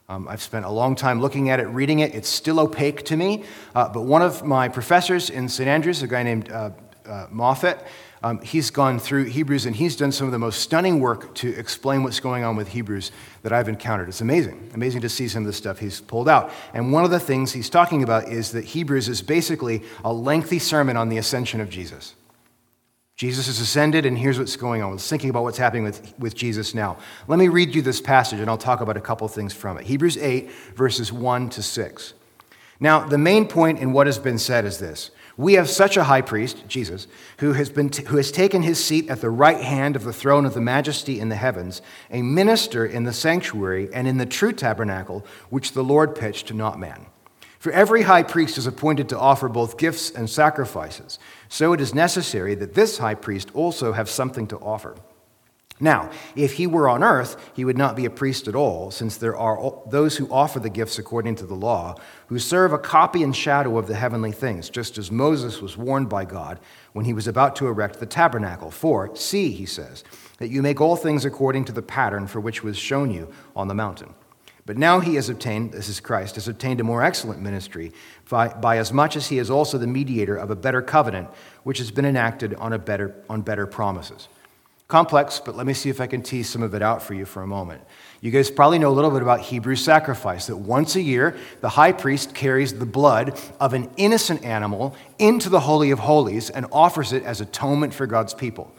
Um, 0.08 0.28
I've 0.28 0.44
spent 0.44 0.66
a 0.66 0.70
long 0.70 0.96
time 0.96 1.22
looking 1.22 1.50
at 1.50 1.60
it, 1.60 1.66
reading 1.66 2.00
it. 2.00 2.14
It's 2.14 2.30
still 2.30 2.60
opaque 2.60 3.04
to 3.06 3.18
me. 3.18 3.46
Uh, 3.74 3.90
but 3.90 4.04
one 4.04 4.22
of 4.22 4.46
my 4.46 4.70
professors 4.70 5.32
in 5.32 5.50
St. 5.50 5.68
Andrews, 5.68 6.04
a 6.04 6.08
guy 6.08 6.22
named 6.22 6.52
uh, 6.52 6.70
uh, 7.10 7.28
Moffitt, 7.32 7.86
um, 8.22 8.42
he's 8.42 8.70
gone 8.70 9.00
through 9.00 9.26
Hebrews 9.26 9.66
and 9.66 9.76
he's 9.76 9.96
done 9.96 10.12
some 10.12 10.28
of 10.28 10.32
the 10.32 10.40
most 10.40 10.60
stunning 10.60 11.00
work 11.00 11.34
to 11.36 11.50
explain 11.56 12.04
what's 12.04 12.20
going 12.20 12.44
on 12.44 12.56
with 12.56 12.70
Hebrews 12.70 13.12
that 13.44 13.54
I've 13.54 13.70
encountered. 13.70 14.10
It's 14.10 14.22
amazing. 14.22 14.72
Amazing 14.74 15.02
to 15.02 15.10
see 15.10 15.28
some 15.28 15.44
of 15.44 15.48
the 15.48 15.54
stuff 15.54 15.80
he's 15.80 16.02
pulled 16.02 16.28
out. 16.28 16.52
And 16.74 16.92
one 16.92 17.06
of 17.06 17.12
the 17.12 17.20
things 17.20 17.54
he's 17.54 17.70
talking 17.70 18.04
about 18.04 18.28
is 18.28 18.52
that 18.52 18.66
Hebrews 18.66 19.08
is 19.08 19.22
basically 19.22 19.84
a 20.04 20.14
lengthy 20.14 20.60
sermon 20.60 20.98
on 20.98 21.10
the 21.10 21.18
ascension 21.18 21.62
of 21.62 21.70
Jesus. 21.70 22.16
Jesus 23.16 23.48
has 23.48 23.60
ascended, 23.60 24.06
and 24.06 24.18
here's 24.18 24.40
what's 24.40 24.56
going 24.56 24.82
on. 24.82 24.92
Let's 24.92 25.10
thinking 25.10 25.30
about 25.30 25.44
what's 25.44 25.58
happening 25.58 25.84
with, 25.84 26.14
with 26.20 26.36
Jesus 26.36 26.74
now. 26.74 26.98
Let 27.28 27.38
me 27.38 27.50
read 27.50 27.76
you 27.76 27.82
this 27.82 28.00
passage, 28.00 28.40
and 28.40 28.50
I'll 28.50 28.58
talk 28.58 28.80
about 28.80 28.96
a 28.96 29.02
couple 29.02 29.28
things 29.28 29.54
from 29.54 29.78
it. 29.78 29.86
Hebrews 29.86 30.16
8, 30.16 30.50
verses 30.74 31.12
1 31.12 31.50
to 31.50 31.62
6. 31.62 32.14
Now, 32.80 33.06
the 33.06 33.18
main 33.18 33.46
point 33.46 33.80
in 33.80 33.92
what 33.92 34.08
has 34.08 34.18
been 34.18 34.38
said 34.38 34.64
is 34.64 34.78
this 34.78 35.12
we 35.40 35.54
have 35.54 35.70
such 35.70 35.96
a 35.96 36.04
high 36.04 36.22
priest, 36.22 36.68
Jesus, 36.68 37.08
who 37.38 37.54
has, 37.54 37.70
been 37.70 37.90
t- 37.90 38.04
who 38.04 38.18
has 38.18 38.30
taken 38.30 38.62
his 38.62 38.84
seat 38.84 39.10
at 39.10 39.22
the 39.22 39.30
right 39.30 39.62
hand 39.62 39.96
of 39.96 40.04
the 40.04 40.12
throne 40.12 40.46
of 40.46 40.54
the 40.54 40.60
majesty 40.60 41.18
in 41.18 41.30
the 41.30 41.38
heavens, 41.38 41.82
a 42.12 42.22
minister 42.22 42.86
in 42.86 43.06
the 43.06 43.14
sanctuary 43.14 43.88
and 43.94 44.06
in 44.06 44.18
the 44.18 44.26
true 44.26 44.52
tabernacle, 44.52 45.26
which 45.50 45.72
the 45.72 45.82
Lord 45.82 46.14
pitched, 46.14 46.48
to 46.48 46.54
not 46.54 46.78
man. 46.78 47.06
For 47.58 47.72
every 47.72 48.02
high 48.02 48.24
priest 48.24 48.58
is 48.58 48.68
appointed 48.68 49.08
to 49.10 49.18
offer 49.18 49.48
both 49.48 49.78
gifts 49.78 50.12
and 50.12 50.30
sacrifices. 50.30 51.20
So 51.48 51.72
it 51.72 51.80
is 51.80 51.96
necessary 51.96 52.54
that 52.56 52.74
this 52.74 52.98
high 52.98 53.16
priest 53.16 53.50
also 53.54 53.94
have 53.94 54.10
something 54.10 54.46
to 54.48 54.58
offer. 54.58 54.98
Now, 55.82 56.10
if 56.36 56.54
he 56.54 56.68
were 56.68 56.90
on 56.90 57.04
earth, 57.04 57.38
he 57.56 57.64
would 57.64 57.78
not 57.78 57.96
be 57.96 58.04
a 58.04 58.10
priest 58.10 58.50
at 58.50 58.56
all, 58.56 58.92
since 58.92 59.16
there 59.16 59.38
are 59.38 59.82
those 59.88 60.18
who 60.18 60.30
offer 60.30 60.60
the 60.60 60.70
gifts 60.70 61.00
according 61.00 61.36
to 61.36 61.46
the 61.46 61.56
law, 61.56 61.96
who 62.28 62.38
serve 62.38 62.74
a 62.74 62.78
copy 62.78 63.24
and 63.24 63.34
shadow 63.34 63.78
of 63.78 63.88
the 63.88 63.96
heavenly 63.96 64.34
things, 64.34 64.70
just 64.70 64.98
as 64.98 65.10
Moses 65.10 65.62
was 65.62 65.78
warned 65.78 66.10
by 66.10 66.26
God 66.26 66.60
when 66.92 67.06
he 67.06 67.14
was 67.14 67.28
about 67.28 67.56
to 67.58 67.68
erect 67.68 68.00
the 68.00 68.06
tabernacle. 68.06 68.72
For, 68.72 69.16
see, 69.16 69.52
he 69.52 69.66
says, 69.66 70.04
that 70.40 70.50
you 70.50 70.62
make 70.62 70.82
all 70.82 70.98
things 70.98 71.24
according 71.24 71.64
to 71.66 71.72
the 71.72 71.82
pattern 71.82 72.28
for 72.28 72.42
which 72.42 72.62
was 72.62 72.78
shown 72.78 73.10
you 73.12 73.32
on 73.56 73.70
the 73.70 73.74
mountain. 73.74 74.14
But 74.66 74.78
now 74.78 75.00
he 75.00 75.16
has 75.16 75.30
obtained, 75.30 75.72
this 75.72 75.88
is 75.88 76.00
Christ, 76.00 76.36
has 76.36 76.48
obtained 76.48 76.82
a 76.82 76.84
more 76.84 77.02
excellent 77.02 77.42
ministry 77.42 77.94
by, 78.30 78.50
by 78.50 78.78
as 78.78 78.92
much 78.92 79.16
as 79.16 79.28
he 79.28 79.40
is 79.40 79.50
also 79.50 79.78
the 79.78 79.88
mediator 79.88 80.36
of 80.36 80.52
a 80.52 80.56
better 80.56 80.82
covenant, 80.82 81.30
which 81.64 81.78
has 81.78 81.90
been 81.90 82.06
enacted 82.06 82.54
on, 82.56 82.74
a 82.74 82.78
better, 82.78 83.16
on 83.30 83.42
better 83.42 83.66
promises. 83.66 84.28
Complex, 84.90 85.40
but 85.40 85.56
let 85.56 85.68
me 85.68 85.74
see 85.74 85.92
if 85.92 86.02
I 86.02 86.08
can 86.08 86.24
tease 86.24 86.50
some 86.50 86.64
of 86.64 86.74
it 86.74 86.82
out 86.82 87.04
for 87.04 87.14
you 87.14 87.24
for 87.24 87.44
a 87.44 87.48
moment. 87.48 87.80
You 88.22 88.32
guys 88.32 88.50
probably 88.50 88.80
know 88.80 88.90
a 88.90 88.98
little 88.98 89.12
bit 89.12 89.22
about 89.22 89.40
Hebrew 89.40 89.76
sacrifice 89.76 90.48
that 90.48 90.58
once 90.58 90.96
a 90.96 91.02
year, 91.02 91.38
the 91.62 91.70
high 91.70 91.92
priest 91.92 92.34
carries 92.34 92.74
the 92.74 92.88
blood 92.88 93.40
of 93.60 93.76
an 93.76 93.92
innocent 93.98 94.44
animal 94.44 94.96
into 95.20 95.48
the 95.48 95.60
Holy 95.60 95.92
of 95.92 96.00
Holies 96.00 96.50
and 96.50 96.66
offers 96.72 97.14
it 97.14 97.22
as 97.22 97.40
atonement 97.40 97.94
for 97.94 98.08
God's 98.08 98.34
people 98.34 98.74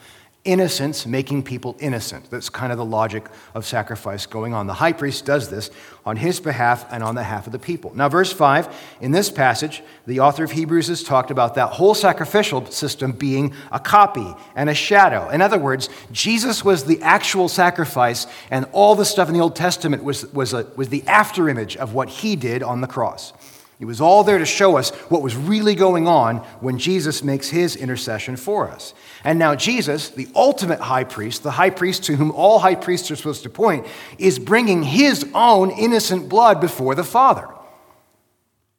innocence 0.44 1.06
making 1.06 1.42
people 1.42 1.76
innocent. 1.80 2.30
That's 2.30 2.48
kind 2.48 2.72
of 2.72 2.78
the 2.78 2.84
logic 2.84 3.26
of 3.54 3.66
sacrifice 3.66 4.24
going 4.24 4.54
on. 4.54 4.66
The 4.66 4.74
high 4.74 4.94
priest 4.94 5.26
does 5.26 5.50
this 5.50 5.70
on 6.06 6.16
his 6.16 6.40
behalf 6.40 6.90
and 6.90 7.02
on 7.02 7.14
the 7.14 7.20
behalf 7.20 7.46
of 7.46 7.52
the 7.52 7.58
people. 7.58 7.92
Now, 7.94 8.08
verse 8.08 8.32
5, 8.32 8.74
in 9.02 9.10
this 9.12 9.30
passage, 9.30 9.82
the 10.06 10.20
author 10.20 10.42
of 10.42 10.52
Hebrews 10.52 10.88
has 10.88 11.02
talked 11.02 11.30
about 11.30 11.56
that 11.56 11.68
whole 11.72 11.94
sacrificial 11.94 12.64
system 12.66 13.12
being 13.12 13.52
a 13.70 13.78
copy 13.78 14.34
and 14.56 14.70
a 14.70 14.74
shadow. 14.74 15.28
In 15.28 15.42
other 15.42 15.58
words, 15.58 15.90
Jesus 16.10 16.64
was 16.64 16.84
the 16.84 17.02
actual 17.02 17.48
sacrifice, 17.48 18.26
and 18.50 18.66
all 18.72 18.94
the 18.94 19.04
stuff 19.04 19.28
in 19.28 19.34
the 19.34 19.40
Old 19.40 19.56
Testament 19.56 20.02
was, 20.02 20.26
was, 20.32 20.54
a, 20.54 20.66
was 20.74 20.88
the 20.88 21.02
afterimage 21.02 21.76
of 21.76 21.92
what 21.92 22.08
he 22.08 22.34
did 22.34 22.62
on 22.62 22.80
the 22.80 22.86
cross. 22.86 23.34
It 23.80 23.86
was 23.86 24.00
all 24.00 24.24
there 24.24 24.36
to 24.36 24.44
show 24.44 24.76
us 24.76 24.90
what 25.08 25.22
was 25.22 25.34
really 25.34 25.74
going 25.74 26.06
on 26.06 26.36
when 26.60 26.78
Jesus 26.78 27.24
makes 27.24 27.48
his 27.48 27.76
intercession 27.76 28.36
for 28.36 28.68
us. 28.70 28.92
And 29.24 29.38
now, 29.38 29.54
Jesus, 29.54 30.10
the 30.10 30.28
ultimate 30.34 30.80
high 30.80 31.04
priest, 31.04 31.42
the 31.42 31.52
high 31.52 31.70
priest 31.70 32.04
to 32.04 32.16
whom 32.16 32.30
all 32.30 32.58
high 32.58 32.74
priests 32.74 33.10
are 33.10 33.16
supposed 33.16 33.42
to 33.44 33.50
point, 33.50 33.86
is 34.18 34.38
bringing 34.38 34.82
his 34.82 35.26
own 35.34 35.70
innocent 35.70 36.28
blood 36.28 36.60
before 36.60 36.94
the 36.94 37.04
Father. 37.04 37.48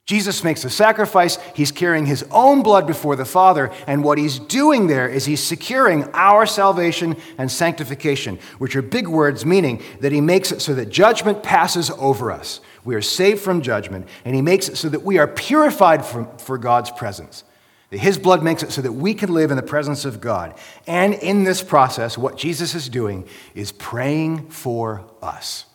Jesus 0.05 0.43
makes 0.43 0.65
a 0.65 0.69
sacrifice. 0.69 1.37
He's 1.55 1.71
carrying 1.71 2.05
his 2.05 2.25
own 2.31 2.63
blood 2.63 2.87
before 2.87 3.15
the 3.15 3.23
Father. 3.23 3.71
And 3.87 4.03
what 4.03 4.17
he's 4.17 4.39
doing 4.39 4.87
there 4.87 5.07
is 5.07 5.25
he's 5.25 5.43
securing 5.43 6.03
our 6.13 6.45
salvation 6.45 7.15
and 7.37 7.49
sanctification, 7.49 8.39
which 8.57 8.75
are 8.75 8.81
big 8.81 9.07
words 9.07 9.45
meaning 9.45 9.81
that 10.01 10.11
he 10.11 10.19
makes 10.19 10.51
it 10.51 10.61
so 10.61 10.73
that 10.73 10.89
judgment 10.89 11.43
passes 11.43 11.91
over 11.91 12.31
us. 12.31 12.59
We 12.83 12.95
are 12.95 13.01
saved 13.01 13.41
from 13.41 13.61
judgment, 13.61 14.07
and 14.25 14.35
He 14.35 14.41
makes 14.41 14.67
it 14.67 14.77
so 14.77 14.89
that 14.89 15.03
we 15.03 15.19
are 15.19 15.27
purified 15.27 16.05
from, 16.05 16.35
for 16.37 16.57
God's 16.57 16.91
presence. 16.91 17.43
That 17.91 17.99
his 17.99 18.17
blood 18.17 18.41
makes 18.41 18.63
it 18.63 18.71
so 18.71 18.81
that 18.81 18.93
we 18.93 19.13
can 19.13 19.33
live 19.33 19.51
in 19.51 19.57
the 19.57 19.63
presence 19.63 20.05
of 20.05 20.21
God. 20.21 20.57
And 20.87 21.13
in 21.13 21.43
this 21.43 21.61
process, 21.61 22.17
what 22.17 22.37
Jesus 22.37 22.73
is 22.73 22.87
doing 22.87 23.27
is 23.53 23.73
praying 23.73 24.49
for 24.49 25.05
us, 25.21 25.65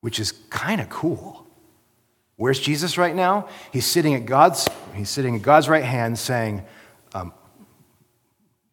which 0.00 0.20
is 0.20 0.30
kind 0.50 0.80
of 0.80 0.88
cool. 0.88 1.43
Where's 2.36 2.58
Jesus 2.58 2.98
right 2.98 3.14
now? 3.14 3.48
He's 3.72 3.86
sitting 3.86 4.14
at 4.14 4.26
God's, 4.26 4.68
he's 4.94 5.10
sitting 5.10 5.36
at 5.36 5.42
God's 5.42 5.68
right 5.68 5.84
hand 5.84 6.18
saying, 6.18 6.64
um, 7.14 7.32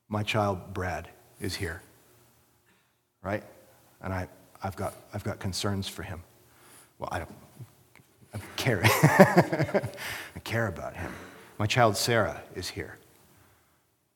My 0.10 0.24
child 0.24 0.74
Brad 0.74 1.10
is 1.40 1.56
here. 1.56 1.82
Right? 3.22 3.44
And 4.02 4.12
I, 4.12 4.28
I've 4.64 4.76
got, 4.76 4.96
I've 5.14 5.24
got 5.24 5.40
concerns 5.40 5.88
for 5.88 6.02
him. 6.02 6.24
Well, 6.98 7.10
I 7.12 7.20
don't 7.20 7.30
I 8.34 8.40
care. 8.56 8.82
I 10.36 10.40
care 10.44 10.68
about 10.68 10.96
him. 10.96 11.12
My 11.58 11.68
child 11.68 11.98
Sarah 11.98 12.42
is 12.56 12.70
here. 12.70 12.98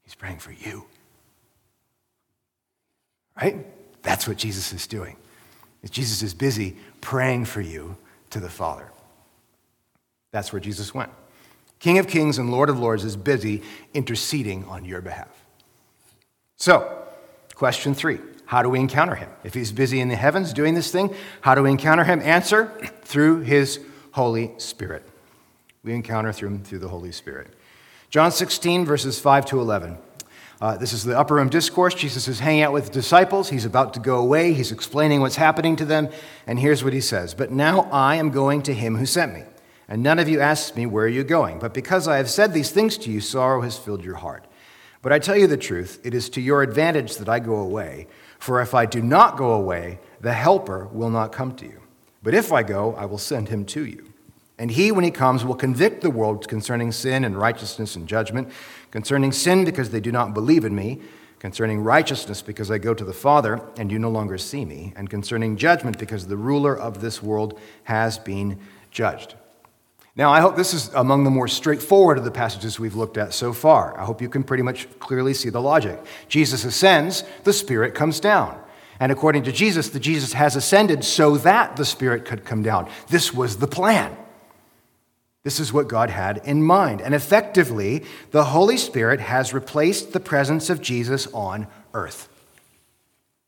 He's 0.04 0.16
praying 0.16 0.40
for 0.40 0.52
you. 0.52 0.86
Right? 3.40 3.66
That's 4.04 4.28
what 4.28 4.38
Jesus 4.38 4.72
is 4.72 4.88
doing. 4.88 5.18
Jesus 5.90 6.24
is 6.24 6.34
busy 6.34 6.76
praying 7.02 7.46
for 7.46 7.62
you 7.62 7.96
to 8.32 8.40
the 8.40 8.50
Father. 8.50 8.90
That's 10.36 10.52
where 10.52 10.60
Jesus 10.60 10.94
went. 10.94 11.12
King 11.80 11.98
of 11.98 12.10
Kings 12.10 12.38
and 12.38 12.52
Lord 12.52 12.70
of 12.70 12.78
Lords 12.78 13.06
is 13.06 13.16
busy 13.16 13.64
interceding 13.94 14.66
on 14.66 14.84
your 14.84 15.00
behalf. 15.00 15.46
So, 16.58 17.06
question 17.54 17.94
three 17.94 18.20
how 18.46 18.62
do 18.62 18.68
we 18.68 18.82
encounter 18.82 19.16
him? 19.16 19.30
If 19.46 19.54
he's 19.54 19.72
busy 19.72 20.02
in 20.02 20.10
the 20.10 20.18
heavens 20.18 20.52
doing 20.52 20.74
this 20.74 20.92
thing, 20.92 21.16
how 21.40 21.56
do 21.56 21.64
we 21.64 21.72
encounter 21.72 22.04
him? 22.04 22.20
Answer 22.20 22.66
through 23.04 23.44
his 23.44 23.80
Holy 24.12 24.52
Spirit. 24.58 25.08
We 25.86 25.94
encounter 25.94 26.34
through 26.34 26.50
him 26.50 26.64
through 26.66 26.80
the 26.80 26.90
Holy 26.90 27.14
Spirit. 27.14 27.54
John 28.10 28.30
16, 28.30 28.84
verses 28.84 29.18
5 29.18 29.46
to 29.46 29.62
11. 29.62 29.98
Uh, 30.60 30.76
this 30.76 30.92
is 30.92 31.06
the 31.06 31.18
upper 31.18 31.36
room 31.36 31.48
discourse. 31.48 31.96
Jesus 31.96 32.28
is 32.28 32.42
hanging 32.42 32.64
out 32.64 32.74
with 32.74 32.92
disciples. 32.92 33.52
He's 33.52 33.64
about 33.64 33.94
to 33.94 34.02
go 34.02 34.18
away. 34.18 34.52
He's 34.52 34.74
explaining 34.74 35.22
what's 35.22 35.38
happening 35.38 35.78
to 35.78 35.86
them. 35.86 36.10
And 36.46 36.60
here's 36.60 36.84
what 36.84 36.92
he 36.92 37.00
says 37.00 37.34
But 37.34 37.52
now 37.52 37.84
I 37.90 38.16
am 38.16 38.32
going 38.32 38.64
to 38.64 38.74
him 38.74 38.98
who 38.98 39.06
sent 39.06 39.34
me. 39.34 39.44
And 39.88 40.02
none 40.02 40.20
of 40.20 40.28
you 40.28 40.40
asked 40.40 40.76
me, 40.76 40.86
Where 40.86 41.06
are 41.06 41.10
you 41.10 41.24
going? 41.24 41.60
But 41.60 41.74
because 41.74 42.08
I 42.08 42.18
have 42.18 42.30
said 42.30 42.54
these 42.54 42.72
things 42.72 42.98
to 43.00 43.12
you, 43.12 43.22
sorrow 43.22 43.62
has 43.62 43.78
filled 43.78 44.04
your 44.04 44.16
heart. 44.16 44.48
But 45.02 45.14
I 45.14 45.20
tell 45.20 45.38
you 45.38 45.46
the 45.46 45.58
truth, 45.58 46.00
it 46.04 46.16
is 46.16 46.30
to 46.32 46.42
your 46.42 46.64
advantage 46.64 47.18
that 47.18 47.30
I 47.30 47.40
go 47.40 47.58
away. 47.58 48.08
For 48.40 48.62
if 48.62 48.74
I 48.74 48.88
do 48.88 49.02
not 49.02 49.38
go 49.38 49.54
away, 49.54 50.00
the 50.20 50.34
Helper 50.34 50.88
will 50.88 51.12
not 51.12 51.32
come 51.32 51.56
to 51.58 51.66
you. 51.66 51.82
But 52.24 52.34
if 52.34 52.52
I 52.52 52.64
go, 52.64 52.96
I 52.96 53.06
will 53.06 53.20
send 53.20 53.50
him 53.50 53.66
to 53.66 53.86
you. 53.86 54.12
And 54.58 54.72
he, 54.72 54.92
when 54.92 55.04
he 55.04 55.12
comes, 55.12 55.46
will 55.46 55.56
convict 55.56 56.02
the 56.02 56.10
world 56.10 56.48
concerning 56.48 56.92
sin 56.92 57.24
and 57.24 57.38
righteousness 57.38 57.96
and 57.96 58.08
judgment, 58.08 58.50
concerning 58.90 59.32
sin 59.32 59.66
because 59.66 59.92
they 59.92 60.00
do 60.00 60.12
not 60.12 60.34
believe 60.34 60.66
in 60.66 60.74
me, 60.74 61.02
concerning 61.40 61.82
righteousness 61.82 62.42
because 62.42 62.72
I 62.72 62.80
go 62.80 62.96
to 62.96 63.04
the 63.04 63.14
Father 63.14 63.62
and 63.78 63.92
you 63.92 64.00
no 64.00 64.10
longer 64.10 64.40
see 64.40 64.66
me, 64.66 64.94
and 64.96 65.10
concerning 65.10 65.58
judgment 65.58 66.00
because 66.00 66.26
the 66.26 66.38
ruler 66.38 66.76
of 66.76 67.02
this 67.02 67.22
world 67.22 67.60
has 67.84 68.18
been 68.18 68.58
judged. 68.90 69.36
Now, 70.18 70.32
I 70.32 70.40
hope 70.40 70.56
this 70.56 70.74
is 70.74 70.94
among 70.94 71.26
the 71.26 71.30
more 71.30 71.48
straightforward 71.48 72.18
of 72.18 72.24
the 72.24 72.32
passages 72.32 72.80
we've 72.80 72.96
looked 72.96 73.18
at 73.18 73.34
so 73.34 73.52
far. 73.52 74.00
I 74.00 74.06
hope 74.06 74.22
you 74.22 74.30
can 74.30 74.44
pretty 74.44 74.64
much 74.64 74.88
clearly 75.00 75.34
see 75.34 75.50
the 75.50 75.62
logic. 75.62 76.02
Jesus 76.30 76.64
ascends, 76.64 77.26
the 77.44 77.52
Spirit 77.52 77.94
comes 77.94 78.22
down. 78.22 78.58
And 78.98 79.12
according 79.12 79.44
to 79.44 79.52
Jesus, 79.52 79.90
the 79.90 80.00
Jesus 80.00 80.32
has 80.32 80.56
ascended 80.56 81.04
so 81.04 81.36
that 81.38 81.76
the 81.76 81.84
Spirit 81.84 82.24
could 82.24 82.46
come 82.46 82.64
down. 82.64 82.90
This 83.10 83.34
was 83.34 83.58
the 83.58 83.68
plan. 83.68 84.16
This 85.44 85.60
is 85.60 85.74
what 85.74 85.90
God 85.90 86.10
had 86.10 86.38
in 86.46 86.64
mind. 86.64 87.02
And 87.02 87.14
effectively, 87.14 88.06
the 88.32 88.46
Holy 88.46 88.78
Spirit 88.78 89.20
has 89.20 89.54
replaced 89.54 90.14
the 90.14 90.22
presence 90.22 90.70
of 90.70 90.82
Jesus 90.82 91.28
on 91.34 91.68
earth. 91.94 92.30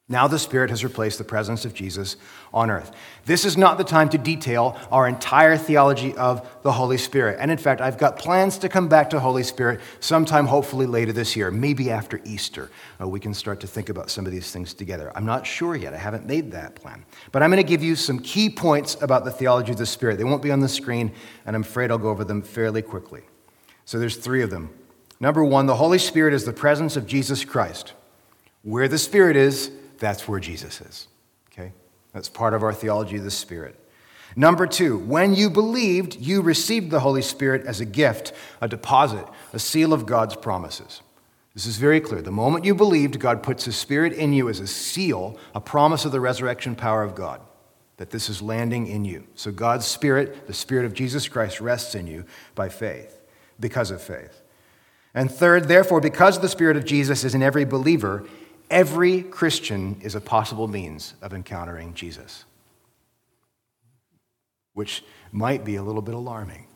Now 0.10 0.30
the 0.30 0.40
Spirit 0.40 0.70
has 0.70 0.86
replaced 0.86 1.18
the 1.18 1.26
presence 1.26 1.66
of 1.66 1.74
Jesus 1.74 2.16
on 2.54 2.72
earth. 2.72 2.92
This 3.26 3.44
is 3.44 3.58
not 3.58 3.78
the 3.78 3.84
time 3.84 4.08
to 4.10 4.18
detail 4.18 4.78
our 4.90 5.06
entire 5.06 5.58
theology 5.58 6.16
of 6.16 6.48
the 6.62 6.72
Holy 6.72 6.98
Spirit. 6.98 7.40
And 7.42 7.52
in 7.52 7.58
fact, 7.58 7.82
I've 7.82 7.98
got 7.98 8.18
plans 8.18 8.58
to 8.60 8.70
come 8.70 8.88
back 8.88 9.10
to 9.10 9.20
Holy 9.20 9.44
Spirit 9.44 9.82
sometime, 10.00 10.46
hopefully 10.46 10.86
later 10.86 11.12
this 11.12 11.36
year, 11.36 11.52
maybe 11.52 11.92
after 11.92 12.22
Easter. 12.24 12.70
Uh, 13.02 13.10
we 13.10 13.20
can 13.20 13.34
start 13.34 13.60
to 13.60 13.68
think 13.68 13.90
about 13.90 14.10
some 14.10 14.26
of 14.26 14.32
these 14.32 14.50
things 14.50 14.74
together. 14.74 15.12
I'm 15.14 15.26
not 15.26 15.46
sure 15.46 15.76
yet. 15.76 15.94
I 15.94 15.98
haven't 15.98 16.26
made 16.26 16.54
that 16.54 16.76
plan. 16.76 17.04
But 17.34 17.44
I'm 17.44 17.50
going 17.50 17.62
to 17.62 17.68
give 17.68 17.84
you 17.84 17.98
some 17.98 18.20
key 18.20 18.50
points 18.50 18.96
about 19.02 19.26
the 19.26 19.32
theology 19.32 19.74
of 19.74 19.78
the 19.78 19.86
Spirit. 19.86 20.18
They 20.18 20.24
won't 20.24 20.42
be 20.42 20.52
on 20.52 20.62
the 20.62 20.70
screen, 20.70 21.12
and 21.46 21.54
I'm 21.54 21.64
afraid 21.64 21.92
I'll 21.92 21.98
go 21.98 22.10
over 22.10 22.24
them 22.24 22.42
fairly 22.42 22.82
quickly. 22.82 23.24
So 23.84 24.00
there's 24.00 24.16
three 24.16 24.42
of 24.42 24.52
them. 24.52 24.70
Number 25.20 25.44
one, 25.44 25.66
the 25.66 25.76
Holy 25.76 26.00
Spirit 26.00 26.34
is 26.34 26.46
the 26.46 26.54
presence 26.54 26.96
of 26.96 27.08
Jesus 27.08 27.44
Christ. 27.44 27.92
Where 28.64 28.88
the 28.88 28.98
Spirit 28.98 29.36
is, 29.36 29.72
that's 30.00 30.28
where 30.28 30.40
Jesus 30.40 30.82
is. 30.82 31.08
Okay? 31.52 31.74
That's 32.14 32.30
part 32.30 32.54
of 32.54 32.64
our 32.64 32.74
theology 32.74 33.18
of 33.18 33.24
the 33.24 33.32
Spirit. 33.32 33.80
Number 34.36 34.68
two, 34.68 34.98
when 35.00 35.34
you 35.34 35.50
believed, 35.50 36.16
you 36.16 36.42
received 36.42 36.92
the 36.92 37.00
Holy 37.00 37.22
Spirit 37.22 37.66
as 37.66 37.80
a 37.80 37.86
gift, 37.86 38.34
a 38.62 38.68
deposit, 38.68 39.26
a 39.54 39.60
seal 39.60 39.94
of 39.94 40.06
God's 40.06 40.36
promises. 40.36 41.02
This 41.54 41.66
is 41.66 41.78
very 41.78 42.00
clear. 42.00 42.22
The 42.22 42.32
moment 42.32 42.66
you 42.66 42.76
believed, 42.76 43.20
God 43.20 43.42
puts 43.42 43.66
His 43.66 43.76
Spirit 43.76 44.14
in 44.14 44.34
you 44.34 44.48
as 44.48 44.60
a 44.60 44.68
seal, 44.68 45.40
a 45.56 45.62
promise 45.62 46.06
of 46.06 46.12
the 46.12 46.20
resurrection 46.20 46.76
power 46.76 47.02
of 47.02 47.16
God, 47.16 47.42
that 47.98 48.12
this 48.12 48.30
is 48.30 48.44
landing 48.44 48.86
in 48.86 49.06
you. 49.06 49.26
So 49.34 49.52
God's 49.52 49.88
Spirit, 49.88 50.46
the 50.46 50.54
Spirit 50.54 50.86
of 50.86 50.94
Jesus 50.94 51.28
Christ, 51.28 51.60
rests 51.60 51.96
in 51.96 52.06
you 52.06 52.26
by 52.54 52.70
faith, 52.70 53.20
because 53.60 53.90
of 53.90 54.04
faith. 54.04 54.44
And 55.16 55.32
third, 55.32 55.68
therefore, 55.68 56.00
because 56.00 56.40
the 56.40 56.48
Spirit 56.48 56.78
of 56.78 56.86
Jesus 56.86 57.24
is 57.24 57.34
in 57.34 57.42
every 57.42 57.66
believer, 57.66 58.28
Every 58.70 59.24
Christian 59.24 59.98
is 60.02 60.16
a 60.16 60.22
possible 60.22 60.68
means 60.68 61.14
of 61.22 61.34
encountering 61.34 61.94
Jesus, 61.94 62.44
which 64.74 65.04
might 65.32 65.64
be 65.64 65.76
a 65.76 65.84
little 65.84 66.02
bit 66.02 66.16
alarming. 66.16 66.68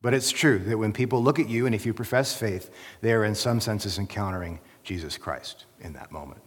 But 0.00 0.14
it's 0.14 0.30
true 0.30 0.58
that 0.60 0.78
when 0.78 0.92
people 0.92 1.22
look 1.22 1.38
at 1.38 1.48
you 1.48 1.66
and 1.66 1.74
if 1.74 1.86
you 1.86 1.94
profess 1.94 2.36
faith, 2.36 2.70
they 3.00 3.12
are 3.12 3.24
in 3.24 3.34
some 3.34 3.60
senses 3.60 3.98
encountering 3.98 4.60
Jesus 4.82 5.16
Christ 5.16 5.64
in 5.80 5.94
that 5.94 6.12
moment. 6.12 6.42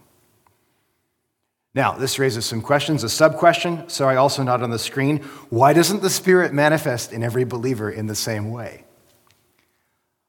Now, 1.74 1.92
this 1.92 2.18
raises 2.18 2.46
some 2.46 2.62
questions. 2.62 3.04
A 3.04 3.08
sub 3.08 3.36
question, 3.36 3.88
sorry, 3.88 4.16
also 4.16 4.42
not 4.42 4.62
on 4.62 4.70
the 4.70 4.78
screen. 4.78 5.18
Why 5.50 5.72
doesn't 5.72 6.02
the 6.02 6.10
Spirit 6.10 6.52
manifest 6.52 7.12
in 7.12 7.22
every 7.22 7.44
believer 7.44 7.90
in 7.90 8.06
the 8.06 8.14
same 8.14 8.50
way? 8.50 8.84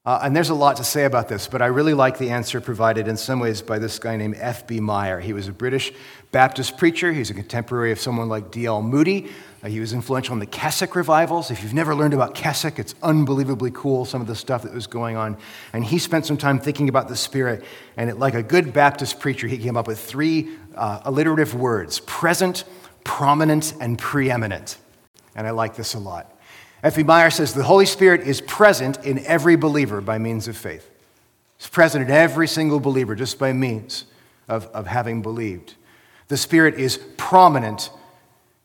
Uh, 0.10 0.22
and 0.24 0.36
there's 0.36 0.50
a 0.50 0.56
lot 0.56 0.76
to 0.76 0.84
say 0.84 1.06
about 1.06 1.28
this, 1.28 1.48
but 1.48 1.62
I 1.62 1.68
really 1.68 1.94
like 1.94 2.18
the 2.18 2.32
answer 2.32 2.60
provided 2.60 3.08
in 3.08 3.16
some 3.16 3.40
ways 3.40 3.62
by 3.62 3.78
this 3.78 4.00
guy 4.00 4.18
named 4.18 4.38
F.B. 4.40 4.80
Meyer. 4.80 5.20
He 5.20 5.34
was 5.34 5.48
a 5.48 5.52
British 5.52 5.94
Baptist 6.32 6.80
preacher. 6.80 7.14
He's 7.14 7.30
a 7.30 7.36
contemporary 7.36 7.92
of 7.92 8.00
someone 8.00 8.28
like 8.28 8.50
D.L. 8.50 8.82
Moody. 8.82 9.30
Uh, 9.62 9.68
he 9.68 9.80
was 9.80 9.94
influential 9.94 10.34
in 10.34 10.40
the 10.40 10.48
Keswick 10.48 10.96
revivals. 10.96 11.52
If 11.52 11.62
you've 11.62 11.76
never 11.76 11.94
learned 11.94 12.16
about 12.16 12.34
Keswick, 12.34 12.80
it's 12.80 12.96
unbelievably 13.04 13.70
cool, 13.76 14.04
some 14.04 14.20
of 14.20 14.26
the 14.26 14.34
stuff 14.34 14.64
that 14.64 14.74
was 14.74 14.88
going 14.88 15.16
on. 15.16 15.38
And 15.74 15.86
he 15.86 16.00
spent 16.00 16.26
some 16.26 16.38
time 16.38 16.58
thinking 16.58 16.90
about 16.90 17.08
the 17.08 17.16
Spirit. 17.16 17.64
And 17.96 18.10
it, 18.10 18.18
like 18.18 18.34
a 18.34 18.42
good 18.42 18.74
Baptist 18.74 19.20
preacher, 19.20 19.46
he 19.46 19.60
came 19.60 19.78
up 19.78 19.86
with 19.86 20.00
three 20.00 20.50
uh, 20.74 21.02
alliterative 21.06 21.54
words 21.54 22.00
present, 22.00 22.64
prominent, 23.04 23.76
and 23.80 24.00
preeminent. 24.00 24.80
And 25.36 25.46
I 25.46 25.52
like 25.52 25.76
this 25.76 25.94
a 25.94 26.00
lot. 26.00 26.36
F.B. 26.82 27.04
Meyer 27.04 27.30
says 27.30 27.54
the 27.54 27.64
Holy 27.64 27.86
Spirit 27.86 28.22
is 28.22 28.42
present 28.42 29.04
in 29.06 29.20
every 29.26 29.56
believer 29.56 30.00
by 30.00 30.18
means 30.18 30.48
of 30.48 30.56
faith. 30.56 30.90
It's 31.58 31.68
present 31.68 32.06
in 32.06 32.12
every 32.12 32.48
single 32.48 32.80
believer 32.80 33.16
just 33.16 33.38
by 33.38 33.52
means 33.52 34.06
of, 34.48 34.66
of 34.68 34.88
having 34.88 35.22
believed. 35.22 35.76
The 36.30 36.38
Spirit 36.38 36.76
is 36.76 36.98
prominent 37.18 37.90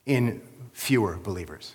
in 0.07 0.43
fewer 0.73 1.17
believers, 1.17 1.75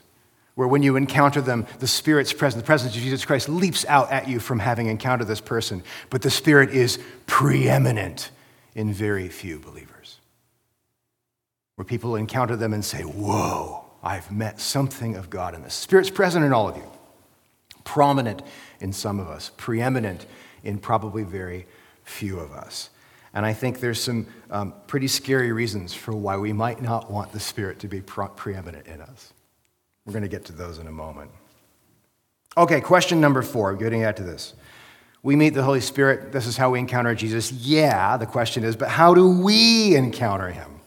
where 0.56 0.67
when 0.67 0.82
you 0.84 0.95
encounter 0.95 1.41
them, 1.41 1.67
the 1.80 1.88
Spirit's 1.88 2.32
presence, 2.32 2.62
the 2.62 2.65
presence 2.65 2.95
of 2.95 3.02
Jesus 3.02 3.25
Christ 3.25 3.49
leaps 3.49 3.86
out 3.86 4.12
at 4.12 4.30
you 4.30 4.39
from 4.39 4.60
having 4.60 4.88
encountered 4.88 5.28
this 5.28 5.41
person, 5.41 5.84
but 6.10 6.21
the 6.21 6.30
Spirit 6.30 6.69
is 6.69 6.99
preeminent 7.25 8.32
in 8.75 8.93
very 8.93 9.28
few 9.28 9.60
believers, 9.60 10.19
where 11.75 11.86
people 11.86 12.15
encounter 12.15 12.56
them 12.56 12.73
and 12.73 12.86
say, 12.86 13.02
Whoa, 13.02 13.88
I've 14.04 14.32
met 14.32 14.60
something 14.60 15.16
of 15.16 15.30
God 15.30 15.54
in 15.54 15.62
this. 15.62 15.74
Spirit's 15.74 16.10
present 16.10 16.46
in 16.46 16.54
all 16.54 16.70
of 16.70 16.78
you, 16.78 16.90
prominent 17.84 18.42
in 18.80 18.94
some 18.94 19.20
of 19.20 19.28
us, 19.28 19.52
preeminent 19.58 20.26
in 20.64 20.78
probably 20.78 21.24
very 21.24 21.66
few 22.04 22.40
of 22.40 22.52
us. 22.52 22.90
And 23.34 23.46
I 23.46 23.54
think 23.54 23.80
there's 23.80 24.02
some 24.02 24.28
um, 24.50 24.74
pretty 24.88 25.08
scary 25.08 25.52
reasons 25.52 25.94
for 25.94 26.14
why 26.14 26.38
we 26.38 26.54
might 26.54 26.82
not 26.82 27.12
want 27.12 27.32
the 27.32 27.40
Spirit 27.40 27.80
to 27.80 27.88
be 27.88 28.02
pre- 28.02 28.28
preeminent 28.36 28.88
in 28.88 29.02
us. 29.02 29.34
We're 30.06 30.14
going 30.14 30.24
to 30.24 30.30
get 30.30 30.46
to 30.46 30.54
those 30.54 30.80
in 30.80 30.88
a 30.88 30.92
moment. 30.92 31.30
Okay, 32.58 32.82
question 32.82 33.22
number 33.22 33.42
four, 33.42 33.76
getting 33.76 34.04
out 34.04 34.18
to 34.18 34.24
this. 34.24 34.54
We 35.22 35.36
meet 35.36 35.50
the 35.50 35.64
Holy 35.64 35.82
Spirit. 35.82 36.32
This 36.32 36.48
is 36.48 36.58
how 36.58 36.72
we 36.72 36.80
encounter 36.80 37.14
Jesus. 37.14 37.52
Yeah, 37.52 38.18
the 38.18 38.26
question 38.26 38.64
is, 38.64 38.76
but 38.76 38.90
how 38.90 39.14
do 39.14 39.30
we 39.30 39.96
encounter 39.96 40.50
him? 40.50 40.79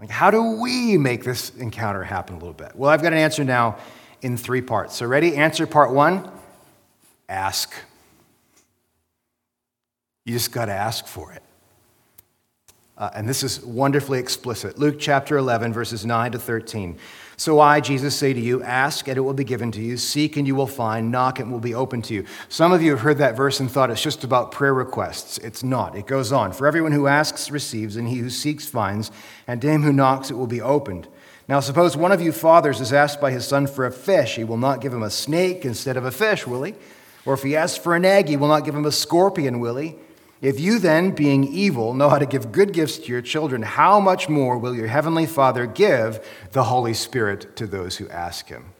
Like, 0.00 0.08
how 0.08 0.30
do 0.30 0.42
we 0.42 0.96
make 0.96 1.24
this 1.24 1.50
encounter 1.56 2.02
happen 2.02 2.36
a 2.36 2.38
little 2.38 2.54
bit? 2.54 2.72
Well, 2.74 2.90
I've 2.90 3.02
got 3.02 3.12
an 3.12 3.18
answer 3.18 3.44
now 3.44 3.76
in 4.22 4.38
three 4.38 4.62
parts. 4.62 4.96
So, 4.96 5.06
ready? 5.06 5.36
Answer 5.36 5.66
part 5.66 5.92
one 5.92 6.30
ask. 7.28 7.72
You 10.24 10.32
just 10.32 10.52
got 10.52 10.64
to 10.66 10.72
ask 10.72 11.06
for 11.06 11.32
it. 11.32 11.42
Uh, 13.00 13.08
and 13.14 13.26
this 13.26 13.42
is 13.42 13.64
wonderfully 13.64 14.18
explicit. 14.18 14.78
Luke 14.78 14.96
chapter 14.98 15.38
11, 15.38 15.72
verses 15.72 16.04
9 16.04 16.32
to 16.32 16.38
13. 16.38 16.98
So 17.38 17.58
I, 17.58 17.80
Jesus, 17.80 18.14
say 18.14 18.34
to 18.34 18.40
you, 18.40 18.62
ask 18.62 19.08
and 19.08 19.16
it 19.16 19.22
will 19.22 19.32
be 19.32 19.42
given 19.42 19.72
to 19.72 19.80
you, 19.80 19.96
seek 19.96 20.36
and 20.36 20.46
you 20.46 20.54
will 20.54 20.66
find, 20.66 21.10
knock 21.10 21.38
and 21.38 21.48
it 21.48 21.52
will 21.52 21.60
be 21.60 21.72
open 21.72 22.02
to 22.02 22.14
you. 22.14 22.26
Some 22.50 22.72
of 22.72 22.82
you 22.82 22.90
have 22.90 23.00
heard 23.00 23.16
that 23.16 23.38
verse 23.38 23.58
and 23.58 23.70
thought 23.70 23.90
it's 23.90 24.02
just 24.02 24.22
about 24.22 24.52
prayer 24.52 24.74
requests. 24.74 25.38
It's 25.38 25.62
not. 25.62 25.96
It 25.96 26.06
goes 26.06 26.30
on. 26.30 26.52
For 26.52 26.66
everyone 26.66 26.92
who 26.92 27.06
asks 27.06 27.50
receives, 27.50 27.96
and 27.96 28.06
he 28.06 28.18
who 28.18 28.28
seeks 28.28 28.66
finds, 28.66 29.10
and 29.46 29.62
to 29.62 29.70
him 29.70 29.82
who 29.82 29.94
knocks 29.94 30.30
it 30.30 30.34
will 30.34 30.46
be 30.46 30.60
opened. 30.60 31.08
Now, 31.48 31.60
suppose 31.60 31.96
one 31.96 32.12
of 32.12 32.20
you 32.20 32.32
fathers 32.32 32.82
is 32.82 32.92
asked 32.92 33.18
by 33.18 33.30
his 33.30 33.48
son 33.48 33.66
for 33.66 33.86
a 33.86 33.90
fish. 33.90 34.36
He 34.36 34.44
will 34.44 34.58
not 34.58 34.82
give 34.82 34.92
him 34.92 35.02
a 35.02 35.10
snake 35.10 35.64
instead 35.64 35.96
of 35.96 36.04
a 36.04 36.12
fish, 36.12 36.46
will 36.46 36.64
he? 36.64 36.74
Or 37.24 37.32
if 37.32 37.42
he 37.42 37.56
asks 37.56 37.78
for 37.78 37.96
an 37.96 38.04
egg, 38.04 38.28
he 38.28 38.36
will 38.36 38.48
not 38.48 38.66
give 38.66 38.74
him 38.74 38.84
a 38.84 38.92
scorpion, 38.92 39.58
will 39.58 39.76
he? 39.76 39.96
If 40.40 40.58
you 40.58 40.78
then, 40.78 41.10
being 41.10 41.44
evil, 41.44 41.92
know 41.92 42.08
how 42.08 42.18
to 42.18 42.24
give 42.24 42.50
good 42.50 42.72
gifts 42.72 42.96
to 42.98 43.12
your 43.12 43.20
children, 43.20 43.62
how 43.62 44.00
much 44.00 44.28
more 44.28 44.56
will 44.56 44.74
your 44.74 44.86
heavenly 44.86 45.26
Father 45.26 45.66
give 45.66 46.26
the 46.52 46.64
Holy 46.64 46.94
Spirit 46.94 47.56
to 47.56 47.66
those 47.66 47.98
who 47.98 48.08
ask 48.08 48.48
him? 48.48 48.72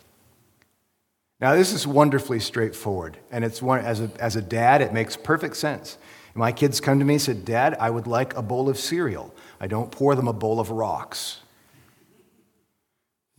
Now, 1.38 1.54
this 1.54 1.72
is 1.72 1.86
wonderfully 1.86 2.40
straightforward, 2.40 3.18
and 3.30 3.44
it's 3.44 3.60
one, 3.60 3.80
as, 3.80 4.00
a, 4.00 4.10
as 4.18 4.36
a 4.36 4.42
dad, 4.42 4.80
it 4.80 4.92
makes 4.92 5.16
perfect 5.16 5.56
sense. 5.56 5.98
My 6.34 6.52
kids 6.52 6.80
come 6.80 6.98
to 6.98 7.04
me 7.04 7.14
and 7.14 7.22
said, 7.22 7.44
Dad, 7.44 7.76
I 7.80 7.90
would 7.90 8.06
like 8.06 8.36
a 8.36 8.42
bowl 8.42 8.68
of 8.68 8.78
cereal. 8.78 9.34
I 9.60 9.66
don't 9.66 9.90
pour 9.90 10.14
them 10.14 10.28
a 10.28 10.32
bowl 10.32 10.60
of 10.60 10.70
rocks. 10.70 11.40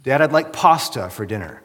Dad, 0.02 0.22
I'd 0.22 0.32
like 0.32 0.52
pasta 0.52 1.10
for 1.10 1.26
dinner. 1.26 1.64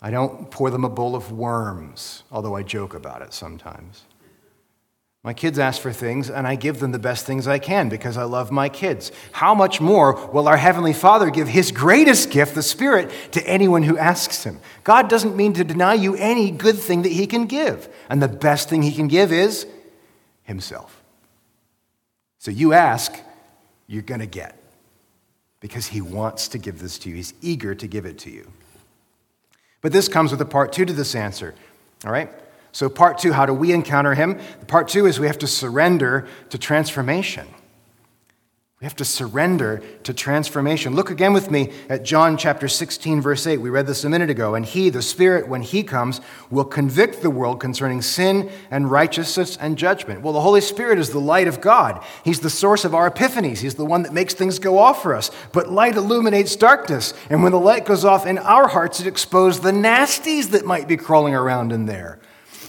I 0.00 0.10
don't 0.10 0.50
pour 0.50 0.70
them 0.70 0.84
a 0.84 0.88
bowl 0.88 1.14
of 1.14 1.32
worms, 1.32 2.22
although 2.30 2.56
I 2.56 2.62
joke 2.62 2.94
about 2.94 3.22
it 3.22 3.32
sometimes. 3.32 4.04
My 5.24 5.32
kids 5.32 5.58
ask 5.58 5.80
for 5.80 5.90
things, 5.90 6.28
and 6.28 6.46
I 6.46 6.54
give 6.54 6.80
them 6.80 6.92
the 6.92 6.98
best 6.98 7.24
things 7.24 7.48
I 7.48 7.58
can 7.58 7.88
because 7.88 8.18
I 8.18 8.24
love 8.24 8.52
my 8.52 8.68
kids. 8.68 9.10
How 9.32 9.54
much 9.54 9.80
more 9.80 10.26
will 10.26 10.46
our 10.46 10.58
Heavenly 10.58 10.92
Father 10.92 11.30
give 11.30 11.48
His 11.48 11.72
greatest 11.72 12.30
gift, 12.30 12.54
the 12.54 12.62
Spirit, 12.62 13.10
to 13.32 13.42
anyone 13.48 13.84
who 13.84 13.96
asks 13.96 14.44
Him? 14.44 14.60
God 14.84 15.08
doesn't 15.08 15.34
mean 15.34 15.54
to 15.54 15.64
deny 15.64 15.94
you 15.94 16.14
any 16.16 16.50
good 16.50 16.76
thing 16.76 17.02
that 17.02 17.12
He 17.12 17.26
can 17.26 17.46
give. 17.46 17.88
And 18.10 18.20
the 18.20 18.28
best 18.28 18.68
thing 18.68 18.82
He 18.82 18.92
can 18.92 19.08
give 19.08 19.32
is 19.32 19.66
Himself. 20.42 21.02
So 22.38 22.50
you 22.50 22.74
ask, 22.74 23.18
you're 23.86 24.02
going 24.02 24.20
to 24.20 24.26
get 24.26 24.62
because 25.60 25.86
He 25.86 26.02
wants 26.02 26.48
to 26.48 26.58
give 26.58 26.80
this 26.80 26.98
to 26.98 27.08
you. 27.08 27.16
He's 27.16 27.32
eager 27.40 27.74
to 27.74 27.86
give 27.86 28.04
it 28.04 28.18
to 28.18 28.30
you. 28.30 28.46
But 29.80 29.92
this 29.92 30.06
comes 30.06 30.32
with 30.32 30.40
a 30.42 30.46
part 30.46 30.70
two 30.70 30.84
to 30.84 30.92
this 30.92 31.14
answer, 31.14 31.54
all 32.04 32.12
right? 32.12 32.30
So, 32.74 32.88
part 32.88 33.18
two, 33.18 33.32
how 33.32 33.46
do 33.46 33.54
we 33.54 33.70
encounter 33.70 34.14
him? 34.14 34.40
Part 34.66 34.88
two 34.88 35.06
is 35.06 35.20
we 35.20 35.28
have 35.28 35.38
to 35.38 35.46
surrender 35.46 36.26
to 36.50 36.58
transformation. 36.58 37.46
We 38.80 38.86
have 38.86 38.96
to 38.96 39.04
surrender 39.04 39.80
to 40.02 40.12
transformation. 40.12 40.96
Look 40.96 41.08
again 41.08 41.32
with 41.32 41.52
me 41.52 41.72
at 41.88 42.04
John 42.04 42.36
chapter 42.36 42.66
16, 42.66 43.20
verse 43.20 43.46
8. 43.46 43.58
We 43.58 43.70
read 43.70 43.86
this 43.86 44.02
a 44.02 44.08
minute 44.10 44.28
ago. 44.28 44.56
And 44.56 44.66
he, 44.66 44.90
the 44.90 45.02
Spirit, 45.02 45.46
when 45.46 45.62
he 45.62 45.84
comes, 45.84 46.20
will 46.50 46.64
convict 46.64 47.22
the 47.22 47.30
world 47.30 47.60
concerning 47.60 48.02
sin 48.02 48.50
and 48.72 48.90
righteousness 48.90 49.56
and 49.56 49.78
judgment. 49.78 50.22
Well, 50.22 50.32
the 50.32 50.40
Holy 50.40 50.60
Spirit 50.60 50.98
is 50.98 51.10
the 51.10 51.20
light 51.20 51.46
of 51.46 51.60
God. 51.60 52.04
He's 52.24 52.40
the 52.40 52.50
source 52.50 52.84
of 52.84 52.92
our 52.92 53.08
epiphanies. 53.08 53.58
He's 53.58 53.76
the 53.76 53.86
one 53.86 54.02
that 54.02 54.12
makes 54.12 54.34
things 54.34 54.58
go 54.58 54.78
off 54.78 55.00
for 55.00 55.14
us. 55.14 55.30
But 55.52 55.70
light 55.70 55.94
illuminates 55.94 56.56
darkness. 56.56 57.14
And 57.30 57.44
when 57.44 57.52
the 57.52 57.60
light 57.60 57.84
goes 57.86 58.04
off 58.04 58.26
in 58.26 58.36
our 58.38 58.66
hearts, 58.66 58.98
it 58.98 59.06
exposes 59.06 59.60
the 59.60 59.70
nasties 59.70 60.50
that 60.50 60.66
might 60.66 60.88
be 60.88 60.96
crawling 60.96 61.36
around 61.36 61.70
in 61.70 61.86
there. 61.86 62.18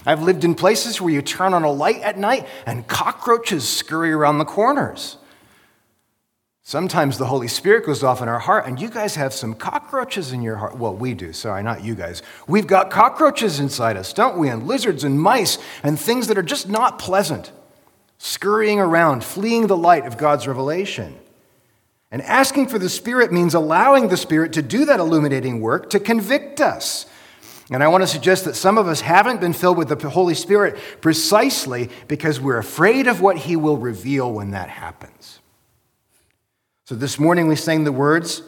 I've 0.06 0.22
lived 0.22 0.44
in 0.44 0.56
places 0.56 1.02
where 1.02 1.13
you 1.13 1.22
turn 1.22 1.54
on 1.54 1.63
a 1.63 1.72
light 1.72 2.02
at 2.02 2.18
night 2.18 2.48
and 2.65 2.88
cockroaches 2.88 3.68
scurry 3.68 4.12
around 4.12 4.38
the 4.38 4.46
corners. 4.46 5.18
Sometimes 6.68 7.20
the 7.20 7.28
Holy 7.28 7.48
Spirit 7.48 7.86
goes 7.86 8.02
off 8.02 8.24
in 8.24 8.28
our 8.28 8.39
heart, 8.39 8.65
and 8.65 8.82
you 8.82 8.89
guys 8.89 9.13
have 9.15 9.36
some 9.36 9.54
cockroaches 9.54 10.32
in 10.32 10.41
your 10.41 10.56
heart. 10.56 10.76
Well, 10.76 10.96
we 10.96 11.13
do, 11.13 11.32
sorry, 11.32 11.62
not 11.62 11.84
you 11.84 11.94
guys. 11.94 12.24
We've 12.48 12.65
got 12.65 12.89
cockroaches 12.89 13.60
inside 13.60 13.98
us, 13.98 14.13
don't 14.13 14.39
we? 14.39 14.50
And 14.50 14.65
lizards 14.65 15.04
and 15.04 15.22
mice 15.22 15.60
and 15.84 16.00
things 16.00 16.26
that 16.26 16.39
are 16.39 16.44
just 16.44 16.68
not 16.68 16.98
pleasant, 16.98 17.52
scurrying 18.18 18.80
around, 18.80 19.24
fleeing 19.24 19.68
the 19.68 19.78
light 19.78 20.08
of 20.08 20.18
God's 20.18 20.48
revelation. 20.48 21.15
And 22.10 22.24
asking 22.24 22.70
for 22.70 22.80
the 22.80 22.89
Spirit 22.89 23.32
means 23.32 23.54
allowing 23.54 24.08
the 24.08 24.18
Spirit 24.18 24.52
to 24.54 24.63
do 24.63 24.86
that 24.86 25.00
illuminating 25.00 25.62
work 25.62 25.91
to 25.91 26.00
convict 26.00 26.62
us 26.62 27.06
and 27.71 27.84
I 27.84 27.88
want 27.88 28.04
to 28.04 28.08
suggest 28.08 28.45
that 28.45 28.56
some 28.56 28.78
of 28.78 28.88
us 28.88 29.01
haven't 29.01 29.41
been 29.41 29.54
filled 29.54 29.78
with 29.78 29.89
the 29.89 30.10
Holy 30.10 30.36
Spirit 30.36 30.78
precisely 31.01 31.89
because 32.08 32.39
we're 32.39 32.60
afraid 32.60 33.08
of 33.08 33.21
what 33.21 33.38
He 33.38 33.56
will 33.56 33.78
reveal 33.78 34.32
when 34.32 34.51
that 34.51 34.69
happens. 34.69 35.39
So 36.86 36.93
this 36.93 37.17
morning 37.17 37.47
we 37.47 37.56
sang 37.56 37.84
the 37.84 37.91
words, 37.91 38.43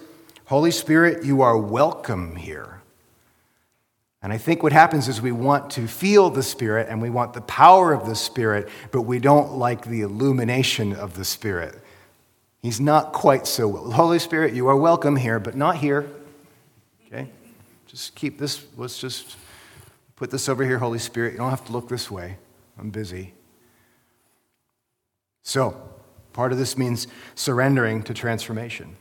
Holy 0.46 0.70
Spirit, 0.70 1.26
you 1.26 1.42
are 1.42 1.58
welcome 1.58 2.36
here. 2.36 2.82
And 4.22 4.32
I 4.32 4.38
think 4.38 4.62
what 4.62 4.72
happens 4.72 5.08
is 5.08 5.22
we 5.22 5.32
want 5.32 5.72
to 5.72 5.88
feel 5.88 6.30
the 6.30 6.44
Spirit 6.44 6.88
and 6.90 7.02
we 7.02 7.10
want 7.10 7.34
the 7.34 7.42
power 7.42 7.94
of 7.94 8.06
the 8.06 8.16
Spirit, 8.16 8.70
but 8.92 9.02
we 9.02 9.20
don't 9.20 9.54
like 9.54 9.86
the 9.86 10.02
illumination 10.02 10.94
of 10.94 11.16
the 11.16 11.26
Spirit. 11.26 11.80
He's 12.62 12.80
not 12.80 13.14
quite 13.14 13.48
so 13.48 13.68
well. 13.68 13.92
Holy 13.92 14.20
Spirit, 14.20 14.54
you 14.54 14.68
are 14.68 14.78
welcome 14.78 15.16
here, 15.16 15.40
but 15.40 15.56
not 15.56 15.78
here. 15.78 16.08
Okay? 17.08 17.30
Just 17.88 18.16
keep 18.16 18.38
this, 18.38 18.66
let's 18.76 19.00
just 19.00 19.38
put 20.18 20.30
this 20.30 20.50
over 20.50 20.64
here, 20.66 20.78
Holy 20.78 21.00
Spirit. 21.00 21.34
You 21.34 21.40
don't 21.40 21.50
have 21.50 21.66
to 21.66 21.72
look 21.72 21.88
this 21.88 22.12
way. 22.12 22.38
I'm 22.78 22.90
busy. 22.90 23.34
So, 25.44 25.82
part 26.34 26.52
of 26.52 26.58
this 26.58 26.78
means 26.78 27.08
surrendering 27.34 28.04
to 28.04 28.14
transformation. 28.14 28.98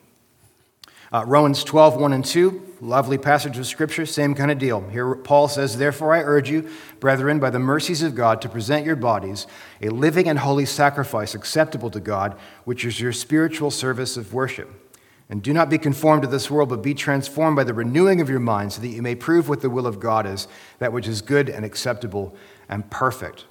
Uh, 1.12 1.24
Romans 1.26 1.62
12, 1.62 1.96
1 2.00 2.12
and 2.12 2.24
2, 2.24 2.76
lovely 2.80 3.16
passage 3.16 3.58
of 3.58 3.66
scripture, 3.66 4.06
same 4.06 4.34
kind 4.34 4.50
of 4.50 4.58
deal. 4.58 4.80
Here 4.88 5.14
Paul 5.14 5.46
says, 5.48 5.78
Therefore 5.78 6.14
I 6.14 6.20
urge 6.22 6.50
you, 6.50 6.68
brethren, 6.98 7.38
by 7.38 7.50
the 7.50 7.60
mercies 7.60 8.02
of 8.02 8.14
God, 8.14 8.40
to 8.42 8.48
present 8.48 8.84
your 8.84 8.96
bodies 8.96 9.46
a 9.80 9.88
living 9.88 10.28
and 10.28 10.40
holy 10.40 10.66
sacrifice 10.66 11.34
acceptable 11.34 11.90
to 11.90 12.00
God, 12.00 12.36
which 12.64 12.84
is 12.84 13.00
your 13.00 13.12
spiritual 13.12 13.70
service 13.70 14.16
of 14.16 14.34
worship. 14.34 14.85
And 15.28 15.42
do 15.42 15.52
not 15.52 15.68
be 15.68 15.78
conformed 15.78 16.22
to 16.22 16.28
this 16.28 16.50
world, 16.50 16.68
but 16.68 16.82
be 16.82 16.94
transformed 16.94 17.56
by 17.56 17.64
the 17.64 17.74
renewing 17.74 18.20
of 18.20 18.30
your 18.30 18.38
mind, 18.38 18.72
so 18.72 18.80
that 18.80 18.88
you 18.88 19.02
may 19.02 19.16
prove 19.16 19.48
what 19.48 19.60
the 19.60 19.70
will 19.70 19.86
of 19.86 19.98
God 19.98 20.24
is, 20.24 20.46
that 20.78 20.92
which 20.92 21.08
is 21.08 21.20
good 21.20 21.48
and 21.48 21.64
acceptable 21.64 22.34
and 22.68 22.88
perfect. 22.90 23.44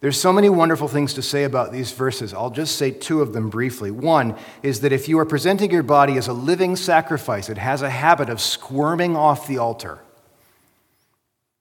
There's 0.00 0.20
so 0.20 0.32
many 0.32 0.48
wonderful 0.48 0.88
things 0.88 1.14
to 1.14 1.22
say 1.22 1.44
about 1.44 1.72
these 1.72 1.90
verses. 1.90 2.32
I'll 2.32 2.50
just 2.50 2.76
say 2.76 2.90
two 2.90 3.22
of 3.22 3.32
them 3.32 3.48
briefly. 3.48 3.90
One 3.90 4.36
is 4.62 4.82
that 4.82 4.92
if 4.92 5.08
you 5.08 5.18
are 5.18 5.24
presenting 5.24 5.70
your 5.70 5.82
body 5.82 6.16
as 6.16 6.28
a 6.28 6.32
living 6.32 6.76
sacrifice, 6.76 7.48
it 7.48 7.58
has 7.58 7.82
a 7.82 7.90
habit 7.90 8.28
of 8.28 8.40
squirming 8.40 9.16
off 9.16 9.48
the 9.48 9.58
altar. 9.58 10.00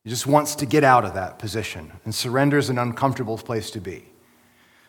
It 0.03 0.09
just 0.09 0.27
wants 0.27 0.53
to 0.55 0.67
get 0.67 0.83
out 0.83 1.05
of 1.05 1.15
that 1.15 1.39
position, 1.39 1.91
and 2.03 2.13
surrender 2.13 2.59
is 2.59 2.69
an 2.69 2.77
uncomfortable 2.77 3.37
place 3.39 3.71
to 3.71 3.79
be. 3.79 4.05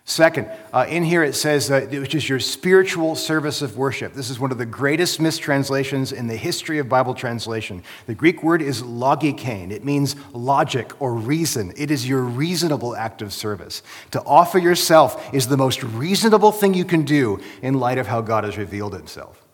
Second, 0.09 0.49
uh, 0.73 0.87
in 0.88 1.03
here 1.03 1.25
it 1.25 1.35
says, 1.35 1.69
which 1.69 2.14
is 2.14 2.29
your 2.29 2.38
spiritual 2.38 3.16
service 3.16 3.61
of 3.61 3.77
worship. 3.77 4.14
This 4.14 4.31
is 4.31 4.38
one 4.38 4.53
of 4.53 4.57
the 4.57 4.64
greatest 4.64 5.21
mistranslations 5.21 6.12
in 6.12 6.29
the 6.29 6.37
history 6.37 6.79
of 6.79 6.88
Bible 6.88 7.12
translation. 7.12 7.83
The 8.07 8.14
Greek 8.14 8.45
word 8.45 8.62
is 8.62 8.85
logikein. 8.85 9.73
It 9.73 9.85
means 9.85 10.14
logic 10.33 10.92
or 11.03 11.12
reason. 11.12 11.73
It 11.77 11.90
is 11.90 12.09
your 12.09 12.23
reasonable 12.23 12.95
act 12.95 13.21
of 13.21 13.33
service. 13.33 13.83
To 14.12 14.23
offer 14.23 14.61
yourself 14.61 15.35
is 15.35 15.49
the 15.49 15.57
most 15.57 15.83
reasonable 15.83 16.53
thing 16.53 16.73
you 16.73 16.85
can 16.85 17.03
do 17.03 17.40
in 17.61 17.75
light 17.75 17.99
of 17.99 18.07
how 18.07 18.21
God 18.21 18.45
has 18.45 18.57
revealed 18.57 18.95
himself. 18.95 19.45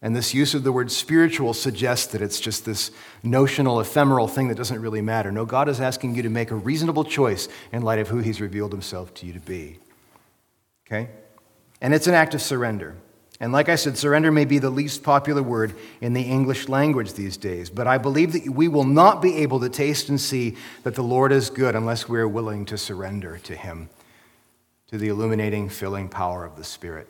And 0.00 0.14
this 0.14 0.32
use 0.32 0.54
of 0.54 0.62
the 0.62 0.70
word 0.70 0.92
spiritual 0.92 1.54
suggests 1.54 2.06
that 2.12 2.22
it's 2.22 2.38
just 2.38 2.64
this 2.64 2.92
notional, 3.24 3.80
ephemeral 3.80 4.28
thing 4.28 4.46
that 4.46 4.56
doesn't 4.56 4.80
really 4.80 5.02
matter. 5.02 5.32
No, 5.32 5.44
God 5.44 5.68
is 5.68 5.80
asking 5.80 6.14
you 6.14 6.22
to 6.22 6.30
make 6.30 6.52
a 6.52 6.54
reasonable 6.54 7.02
choice 7.02 7.48
in 7.72 7.82
light 7.82 7.98
of 7.98 8.06
who 8.06 8.18
He's 8.18 8.40
revealed 8.40 8.70
Himself 8.70 9.12
to 9.14 9.26
you 9.26 9.32
to 9.32 9.40
be. 9.40 9.78
Okay? 10.88 11.10
And 11.80 11.94
it's 11.94 12.06
an 12.06 12.14
act 12.14 12.34
of 12.34 12.42
surrender. 12.42 12.96
And 13.40 13.52
like 13.52 13.68
I 13.68 13.76
said, 13.76 13.96
surrender 13.96 14.32
may 14.32 14.44
be 14.44 14.58
the 14.58 14.70
least 14.70 15.04
popular 15.04 15.42
word 15.42 15.74
in 16.00 16.12
the 16.12 16.22
English 16.22 16.68
language 16.68 17.12
these 17.12 17.36
days, 17.36 17.70
but 17.70 17.86
I 17.86 17.96
believe 17.96 18.32
that 18.32 18.48
we 18.48 18.66
will 18.66 18.84
not 18.84 19.22
be 19.22 19.36
able 19.36 19.60
to 19.60 19.68
taste 19.68 20.08
and 20.08 20.20
see 20.20 20.56
that 20.82 20.96
the 20.96 21.02
Lord 21.02 21.30
is 21.30 21.48
good 21.48 21.76
unless 21.76 22.08
we 22.08 22.18
are 22.18 22.26
willing 22.26 22.64
to 22.66 22.76
surrender 22.76 23.38
to 23.44 23.54
Him, 23.54 23.90
to 24.88 24.98
the 24.98 25.08
illuminating, 25.08 25.68
filling 25.68 26.08
power 26.08 26.44
of 26.44 26.56
the 26.56 26.64
Spirit. 26.64 27.08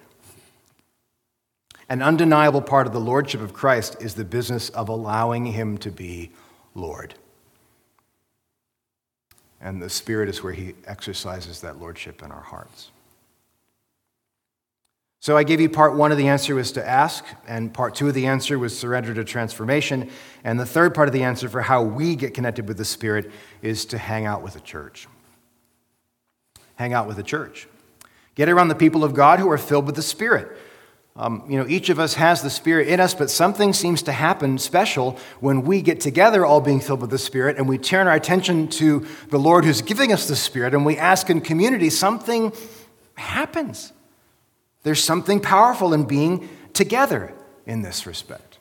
An 1.88 2.02
undeniable 2.02 2.60
part 2.60 2.86
of 2.86 2.92
the 2.92 3.00
Lordship 3.00 3.40
of 3.40 3.54
Christ 3.54 3.96
is 4.02 4.14
the 4.14 4.24
business 4.24 4.68
of 4.70 4.90
allowing 4.90 5.46
Him 5.46 5.78
to 5.78 5.90
be 5.90 6.30
Lord. 6.74 7.14
And 9.62 9.80
the 9.80 9.88
Spirit 9.88 10.28
is 10.28 10.42
where 10.42 10.52
He 10.52 10.74
exercises 10.86 11.62
that 11.62 11.80
Lordship 11.80 12.22
in 12.22 12.30
our 12.30 12.42
hearts. 12.42 12.90
So 15.20 15.37
I 15.37 15.42
gave 15.42 15.61
you 15.61 15.68
part 15.68 15.96
one 15.96 16.12
of 16.12 16.18
the 16.18 16.28
answer 16.28 16.54
was 16.54 16.70
to 16.72 16.88
ask, 16.88 17.24
and 17.48 17.74
part 17.74 17.96
two 17.96 18.07
of 18.07 18.14
the 18.14 18.26
answer 18.26 18.57
was 18.59 18.78
surrender 18.78 19.12
to 19.14 19.24
transformation. 19.24 20.11
And 20.44 20.61
the 20.61 20.66
third 20.66 20.94
part 20.94 21.09
of 21.09 21.12
the 21.12 21.24
answer 21.24 21.48
for 21.48 21.61
how 21.61 21.83
we 21.83 22.14
get 22.14 22.35
connected 22.35 22.68
with 22.68 22.76
the 22.76 22.85
Spirit 22.85 23.31
is 23.61 23.85
to 23.87 23.98
hang 23.98 24.26
out 24.26 24.42
with 24.42 24.54
the 24.54 24.61
church. 24.61 25.09
Hang 26.76 26.92
out 26.92 27.09
with 27.09 27.16
the 27.16 27.24
church. 27.24 27.66
Get 28.37 28.48
around 28.48 28.68
the 28.68 28.76
people 28.76 29.02
of 29.02 29.12
God 29.12 29.40
who 29.40 29.50
are 29.50 29.59
filled 29.59 29.87
with 29.87 29.96
the 29.96 30.02
Spirit. 30.02 30.57
Um, 31.16 31.42
you 31.48 31.59
know, 31.59 31.66
each 31.66 31.88
of 31.88 31.98
us 31.98 32.14
has 32.14 32.42
the 32.42 32.50
Spirit 32.50 32.87
in 32.87 33.00
us, 33.00 33.12
but 33.12 33.28
something 33.28 33.72
seems 33.72 34.02
to 34.02 34.12
happen 34.12 34.57
special 34.57 35.18
when 35.40 35.62
we 35.62 35.83
get 35.83 35.98
together, 35.98 36.46
all 36.46 36.61
being 36.61 36.78
filled 36.78 37.00
with 37.00 37.11
the 37.11 37.18
Spirit, 37.18 37.57
and 37.57 37.68
we 37.68 37.76
turn 37.76 38.07
our 38.07 38.14
attention 38.14 38.68
to 38.68 39.04
the 39.31 39.38
Lord 39.38 39.64
who's 39.64 39.83
giving 39.83 40.12
us 40.12 40.28
the 40.28 40.37
Spirit, 40.37 40.74
and 40.74 40.87
we 40.87 40.96
ask 40.96 41.28
in 41.28 41.40
community, 41.40 41.90
something 41.90 42.52
happens. 43.16 43.92
There's 44.82 45.02
something 45.02 45.40
powerful 45.40 45.92
in 45.92 46.04
being 46.04 46.48
together 46.72 47.34
in 47.66 47.82
this 47.82 48.06
respect. 48.06 48.58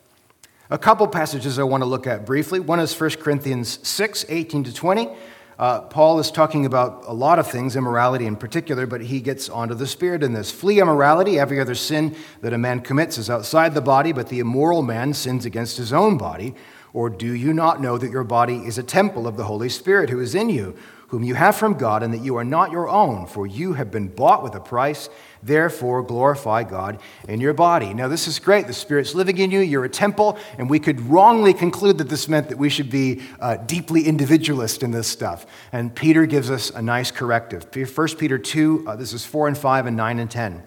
A 0.70 0.78
couple 0.78 1.08
passages 1.08 1.60
I 1.60 1.64
want 1.64 1.82
to 1.82 1.86
look 1.86 2.08
at 2.08 2.26
briefly. 2.26 2.60
One 2.60 2.80
is 2.80 3.00
1 3.00 3.12
Corinthians 3.12 3.80
6 3.88 4.26
18 4.28 4.66
to 4.66 4.74
20. 4.74 5.10
Uh, 5.58 5.82
Paul 5.82 6.20
is 6.20 6.30
talking 6.30 6.66
about 6.68 7.06
a 7.08 7.14
lot 7.14 7.40
of 7.40 7.50
things, 7.50 7.76
immorality 7.76 8.28
in 8.28 8.36
particular, 8.36 8.86
but 8.86 9.02
he 9.02 9.22
gets 9.22 9.50
onto 9.50 9.74
the 9.74 9.88
spirit 9.88 10.22
in 10.22 10.34
this. 10.34 10.52
Flee 10.52 10.80
immorality. 10.80 11.40
Every 11.40 11.60
other 11.60 11.74
sin 11.74 12.16
that 12.42 12.54
a 12.54 12.58
man 12.60 12.82
commits 12.82 13.18
is 13.18 13.30
outside 13.30 13.74
the 13.74 13.82
body, 13.82 14.12
but 14.12 14.30
the 14.30 14.40
immoral 14.40 14.84
man 14.84 15.14
sins 15.14 15.46
against 15.46 15.78
his 15.78 15.92
own 15.92 16.18
body. 16.18 16.54
Or 16.94 17.10
do 17.10 17.34
you 17.34 17.54
not 17.54 17.82
know 17.82 17.98
that 17.98 18.12
your 18.12 18.24
body 18.24 18.58
is 18.58 18.78
a 18.78 18.84
temple 18.84 19.28
of 19.28 19.38
the 19.38 19.46
Holy 19.46 19.70
Spirit 19.70 20.10
who 20.10 20.20
is 20.20 20.36
in 20.36 20.50
you, 20.50 20.76
whom 21.08 21.24
you 21.24 21.36
have 21.36 21.56
from 21.56 21.74
God, 21.74 22.04
and 22.04 22.14
that 22.14 22.24
you 22.24 22.36
are 22.38 22.44
not 22.44 22.72
your 22.72 22.88
own, 22.88 23.26
for 23.26 23.48
you 23.48 23.74
have 23.74 23.90
been 23.90 24.10
bought 24.10 24.44
with 24.44 24.54
a 24.54 24.60
price? 24.60 25.10
Therefore, 25.42 26.04
glorify 26.04 26.64
God 26.64 27.00
in 27.28 27.40
your 27.40 27.54
body. 27.54 27.94
Now, 27.94 28.08
this 28.08 28.28
is 28.28 28.40
great. 28.40 28.68
The 28.68 28.74
Spirit's 28.74 29.16
living 29.16 29.38
in 29.38 29.52
you. 29.52 29.60
You're 29.60 29.86
a 29.86 29.90
temple. 29.90 30.38
And 30.58 30.70
we 30.70 30.80
could 30.80 31.00
wrongly 31.02 31.54
conclude 31.54 31.98
that 32.00 32.10
this 32.10 32.28
meant 32.28 32.50
that 32.50 32.58
we 32.58 32.70
should 32.70 32.90
be 32.90 33.22
uh, 33.40 33.58
deeply 33.58 34.08
individualist 34.08 34.84
in 34.84 34.92
this 34.92 35.08
stuff. 35.08 35.46
And 35.72 35.94
Peter 35.94 36.26
gives 36.26 36.50
us 36.50 36.70
a 36.70 36.82
nice 36.82 37.12
corrective. 37.12 37.68
1 37.76 38.08
Peter 38.18 38.38
2, 38.38 38.86
uh, 38.88 38.96
this 38.96 39.14
is 39.14 39.26
4 39.26 39.48
and 39.48 39.58
5 39.58 39.86
and 39.88 39.98
9 39.98 40.20
and 40.20 40.32
10 40.32 40.64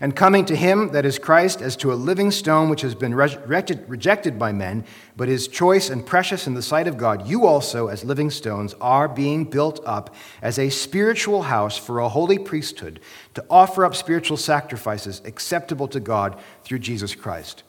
and 0.00 0.14
coming 0.14 0.44
to 0.44 0.54
him, 0.54 0.92
that 0.92 1.04
is 1.04 1.18
Christ, 1.18 1.60
as 1.60 1.76
to 1.76 1.92
a 1.92 1.94
living 1.94 2.30
stone 2.30 2.68
which 2.70 2.82
has 2.82 2.94
been 2.94 3.14
rejected 3.14 4.38
by 4.38 4.52
men, 4.52 4.84
but 5.16 5.28
is 5.28 5.48
choice 5.48 5.90
and 5.90 6.06
precious 6.06 6.46
in 6.46 6.54
the 6.54 6.62
sight 6.62 6.86
of 6.86 6.96
God, 6.96 7.26
you 7.26 7.46
also, 7.46 7.88
as 7.88 8.04
living 8.04 8.30
stones, 8.30 8.74
are 8.80 9.08
being 9.08 9.44
built 9.44 9.80
up 9.84 10.14
as 10.40 10.58
a 10.58 10.70
spiritual 10.70 11.42
house 11.42 11.76
for 11.76 11.98
a 11.98 12.08
holy 12.08 12.38
priesthood 12.38 13.00
to 13.34 13.44
offer 13.50 13.84
up 13.84 13.96
spiritual 13.96 14.36
sacrifices 14.36 15.20
acceptable 15.24 15.88
to 15.88 16.00
God 16.00 16.38
through 16.62 16.78
Jesus 16.78 17.14
Christ. 17.14 17.64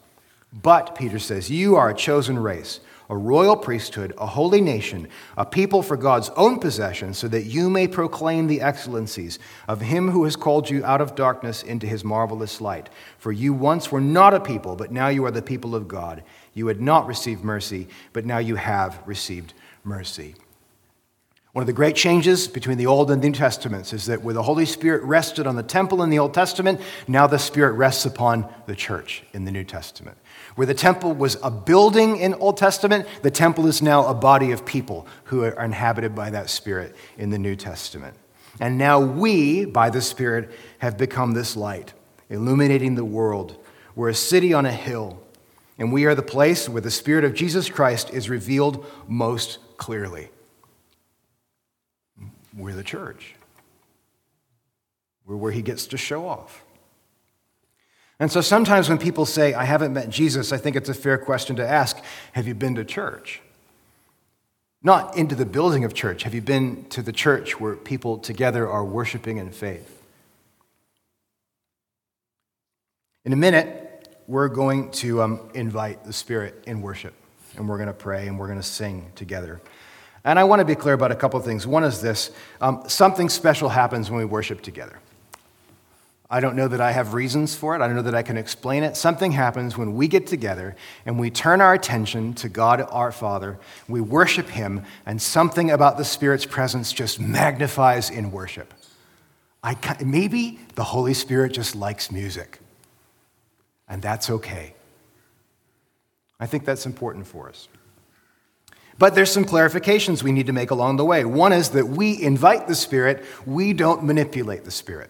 But, 0.54 0.96
Peter 0.96 1.20
says, 1.20 1.50
you 1.50 1.76
are 1.76 1.90
a 1.90 1.96
chosen 1.96 2.38
race 2.38 2.80
a 3.10 3.18
royal 3.18 3.58
priesthood, 3.58 4.14
a 4.18 4.28
holy 4.28 4.62
nation, 4.62 5.08
a 5.36 5.46
people 5.46 5.82
for 5.82 5.98
God's 5.98 6.30
own 6.38 6.60
possession, 6.60 7.14
so 7.14 7.28
that 7.28 7.46
you 7.46 7.70
may 7.70 7.88
proclaim 7.88 8.48
the 8.48 8.62
excellencies 8.62 9.40
of 9.68 9.82
him 9.82 10.12
who 10.12 10.26
has 10.26 10.36
called 10.36 10.70
you 10.70 10.86
out 10.86 11.02
of 11.02 11.16
darkness 11.16 11.64
into 11.64 11.88
his 11.88 12.04
marvelous 12.04 12.62
light. 12.62 12.90
For 13.18 13.32
you 13.32 13.54
once 13.54 13.92
were 13.92 14.02
not 14.02 14.34
a 14.34 14.40
people, 14.40 14.76
but 14.76 14.92
now 14.92 15.08
you 15.08 15.26
are 15.26 15.32
the 15.32 15.42
people 15.42 15.76
of 15.76 15.88
God. 15.88 16.24
You 16.54 16.68
had 16.68 16.82
not 16.82 17.08
received 17.08 17.44
mercy, 17.44 17.88
but 18.14 18.26
now 18.26 18.38
you 18.38 18.56
have 18.56 19.02
received 19.06 19.54
mercy. 19.84 20.36
One 21.54 21.64
of 21.64 21.68
the 21.68 21.74
great 21.74 21.96
changes 21.96 22.48
between 22.48 22.78
the 22.78 22.86
Old 22.86 23.10
and 23.10 23.24
the 23.24 23.28
New 23.28 23.34
Testaments 23.34 23.92
is 23.92 24.06
that 24.06 24.22
where 24.22 24.36
the 24.36 24.44
Holy 24.44 24.68
Spirit 24.68 25.02
rested 25.02 25.48
on 25.48 25.56
the 25.56 25.64
temple 25.64 26.04
in 26.04 26.12
the 26.12 26.20
Old 26.20 26.34
Testament, 26.34 26.80
now 27.08 27.26
the 27.26 27.40
Spirit 27.40 27.72
rests 27.72 28.06
upon 28.06 28.48
the 28.68 28.76
church 28.76 29.24
in 29.34 29.46
the 29.46 29.52
New 29.52 29.64
Testament. 29.64 30.18
Where 30.56 30.68
the 30.68 30.74
temple 30.74 31.14
was 31.14 31.38
a 31.44 31.52
building 31.52 32.18
in 32.18 32.34
Old 32.36 32.58
Testament, 32.58 33.08
the 33.22 33.32
temple 33.32 33.68
is 33.68 33.82
now 33.82 34.06
a 34.08 34.14
body 34.14 34.52
of 34.52 34.66
people 34.66 35.08
who 35.26 35.44
are 35.44 35.64
inhabited 35.64 36.16
by 36.16 36.30
that 36.32 36.50
Spirit 36.50 36.96
in 37.18 37.30
the 37.30 37.38
New 37.38 37.56
Testament. 37.56 38.18
And 38.60 38.78
now 38.78 39.00
we, 39.00 39.66
by 39.66 39.90
the 39.90 40.02
Spirit, 40.02 40.52
have 40.80 40.98
become 40.98 41.32
this 41.32 41.56
light, 41.56 41.94
illuminating 42.30 42.96
the 42.96 43.06
world. 43.06 43.56
We're 43.96 44.10
a 44.10 44.16
city 44.16 44.54
on 44.54 44.66
a 44.66 44.72
hill, 44.72 45.22
and 45.78 45.94
we 45.94 46.06
are 46.06 46.16
the 46.16 46.22
place 46.22 46.68
where 46.68 46.82
the 46.82 46.92
Spirit 46.92 47.24
of 47.24 47.34
Jesus 47.34 47.70
Christ 47.70 48.10
is 48.12 48.30
revealed 48.30 48.86
most 49.08 49.60
clearly. 49.78 50.30
We're 52.58 52.76
the 52.76 52.84
church. 52.84 53.36
We're 55.26 55.38
where 55.38 55.52
he 55.52 55.62
gets 55.62 55.88
to 55.88 55.98
show 55.98 56.28
off. 56.28 56.66
And 58.20 58.30
so 58.32 58.42
sometimes 58.42 58.90
when 58.90 58.98
people 58.98 59.26
say, 59.26 59.54
I 59.54 59.64
haven't 59.64 59.94
met 59.94 60.10
Jesus, 60.10 60.52
I 60.52 60.58
think 60.58 60.76
it's 60.76 60.90
a 60.90 60.94
fair 60.94 61.18
question 61.18 61.56
to 61.56 61.68
ask 61.68 61.98
Have 62.34 62.48
you 62.48 62.54
been 62.54 62.76
to 62.76 62.84
church? 62.84 63.42
Not 64.82 65.18
into 65.18 65.36
the 65.36 65.46
building 65.46 65.84
of 65.84 65.94
church. 65.94 66.24
Have 66.24 66.34
you 66.34 66.42
been 66.42 66.86
to 66.90 67.02
the 67.02 67.12
church 67.12 67.60
where 67.60 67.76
people 67.76 68.18
together 68.18 68.70
are 68.70 68.84
worshiping 68.84 69.38
in 69.38 69.52
faith? 69.52 70.02
In 73.26 73.34
a 73.34 73.36
minute, 73.36 73.86
we're 74.28 74.48
going 74.48 74.92
to 74.92 75.22
um, 75.22 75.50
invite 75.54 76.06
the 76.06 76.14
Spirit 76.14 76.64
in 76.66 76.82
worship, 76.82 77.14
and 77.58 77.68
we're 77.68 77.78
going 77.78 77.88
to 77.88 77.94
pray 77.94 78.28
and 78.28 78.40
we're 78.40 78.48
going 78.48 78.60
to 78.60 78.64
sing 78.64 79.12
together. 79.16 79.60
And 80.24 80.38
I 80.38 80.44
want 80.44 80.60
to 80.60 80.66
be 80.66 80.76
clear 80.76 80.94
about 80.94 81.12
a 81.12 81.16
couple 81.16 81.40
of 81.40 81.46
things. 81.46 81.66
One 81.66 81.84
is 81.84 82.02
this 82.02 82.32
um, 82.62 82.84
something 82.88 83.28
special 83.28 83.70
happens 83.70 84.10
when 84.10 84.20
we 84.20 84.26
worship 84.26 84.62
together. 84.62 85.00
I 86.32 86.40
don't 86.42 86.56
know 86.56 86.68
that 86.68 86.80
I 86.80 86.92
have 86.92 87.16
reasons 87.16 87.56
for 87.56 87.76
it. 87.76 87.82
I 87.82 87.88
don't 87.88 87.96
know 87.96 88.04
that 88.04 88.14
I 88.14 88.22
can 88.22 88.38
explain 88.38 88.84
it. 88.84 88.96
Something 88.96 89.32
happens 89.32 89.76
when 89.76 89.96
we 89.96 90.08
get 90.08 90.28
together 90.28 90.76
and 91.06 91.18
we 91.18 91.32
turn 91.32 91.60
our 91.60 91.74
attention 91.74 92.34
to 92.36 92.50
God 92.50 92.86
our 92.92 93.12
Father. 93.12 93.58
We 93.88 94.00
worship 94.00 94.48
Him, 94.48 94.84
and 95.08 95.20
something 95.20 95.72
about 95.72 95.98
the 95.98 96.06
Spirit's 96.06 96.46
presence 96.46 96.94
just 96.94 97.20
magnifies 97.20 98.12
in 98.12 98.32
worship. 98.32 98.74
I 99.64 99.76
maybe 100.06 100.60
the 100.76 100.84
Holy 100.84 101.16
Spirit 101.16 101.52
just 101.52 101.76
likes 101.76 102.12
music, 102.12 102.60
and 103.88 104.00
that's 104.00 104.30
okay. 104.30 104.76
I 106.40 106.46
think 106.46 106.64
that's 106.64 106.86
important 106.86 107.26
for 107.26 107.50
us. 107.50 107.68
But 109.00 109.16
there's 109.16 109.32
some 109.32 109.46
clarifications 109.46 110.22
we 110.22 110.32
need 110.32 110.46
to 110.46 110.54
make 110.54 110.72
along 110.72 110.98
the 110.98 111.06
way. 111.06 111.26
One 111.26 111.54
is 111.54 111.72
that 111.72 111.88
we 111.88 112.22
invite 112.22 112.68
the 112.68 112.76
Spirit, 112.76 113.26
we 113.48 113.74
don't 113.74 114.04
manipulate 114.04 114.64
the 114.64 114.72
Spirit. 114.72 115.10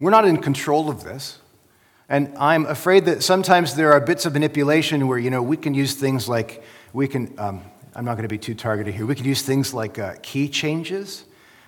We're 0.00 0.10
not 0.10 0.26
in 0.26 0.38
control 0.38 0.90
of 0.90 1.04
this. 1.04 1.38
And 2.08 2.32
I'm 2.38 2.66
afraid 2.66 3.04
that 3.04 3.22
sometimes 3.22 3.76
there 3.76 3.92
are 3.92 4.00
bits 4.00 4.26
of 4.26 4.32
manipulation 4.32 5.06
where, 5.06 5.18
you 5.18 5.30
know, 5.30 5.42
we 5.42 5.56
can 5.56 5.74
use 5.74 5.94
things 5.94 6.28
like, 6.28 6.64
we 6.92 7.06
can, 7.06 7.32
um, 7.38 7.62
I'm 7.94 8.04
not 8.04 8.14
going 8.14 8.24
to 8.24 8.28
be 8.28 8.38
too 8.38 8.54
targeted 8.54 8.94
here, 8.94 9.06
we 9.06 9.14
can 9.14 9.26
use 9.26 9.42
things 9.42 9.72
like 9.72 9.98
uh, 9.98 10.14
key 10.22 10.48
changes 10.48 11.24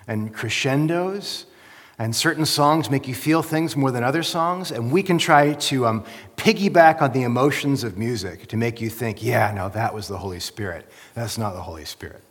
and 0.07 0.33
crescendos 0.33 1.45
and 1.99 2.15
certain 2.15 2.45
songs 2.45 2.89
make 2.89 3.07
you 3.07 3.13
feel 3.13 3.43
things 3.43 3.75
more 3.77 3.91
than 3.91 4.03
other 4.03 4.23
songs, 4.23 4.71
and 4.71 4.91
we 4.91 5.03
can 5.03 5.17
try 5.17 5.53
to 5.53 5.85
um, 5.85 6.03
piggyback 6.37 7.01
on 7.01 7.13
the 7.13 7.23
emotions 7.23 7.83
of 7.83 7.97
music 7.97 8.47
to 8.47 8.57
make 8.57 8.81
you 8.81 8.89
think, 8.89 9.23
yeah, 9.23 9.51
no, 9.53 9.69
that 9.69 9.93
was 9.93 10.07
the 10.07 10.17
Holy 10.17 10.39
Spirit. 10.39 10.89
That's 11.13 11.37
not 11.37 11.53
the 11.53 11.61
Holy 11.61 11.85
Spirit. 11.85 12.21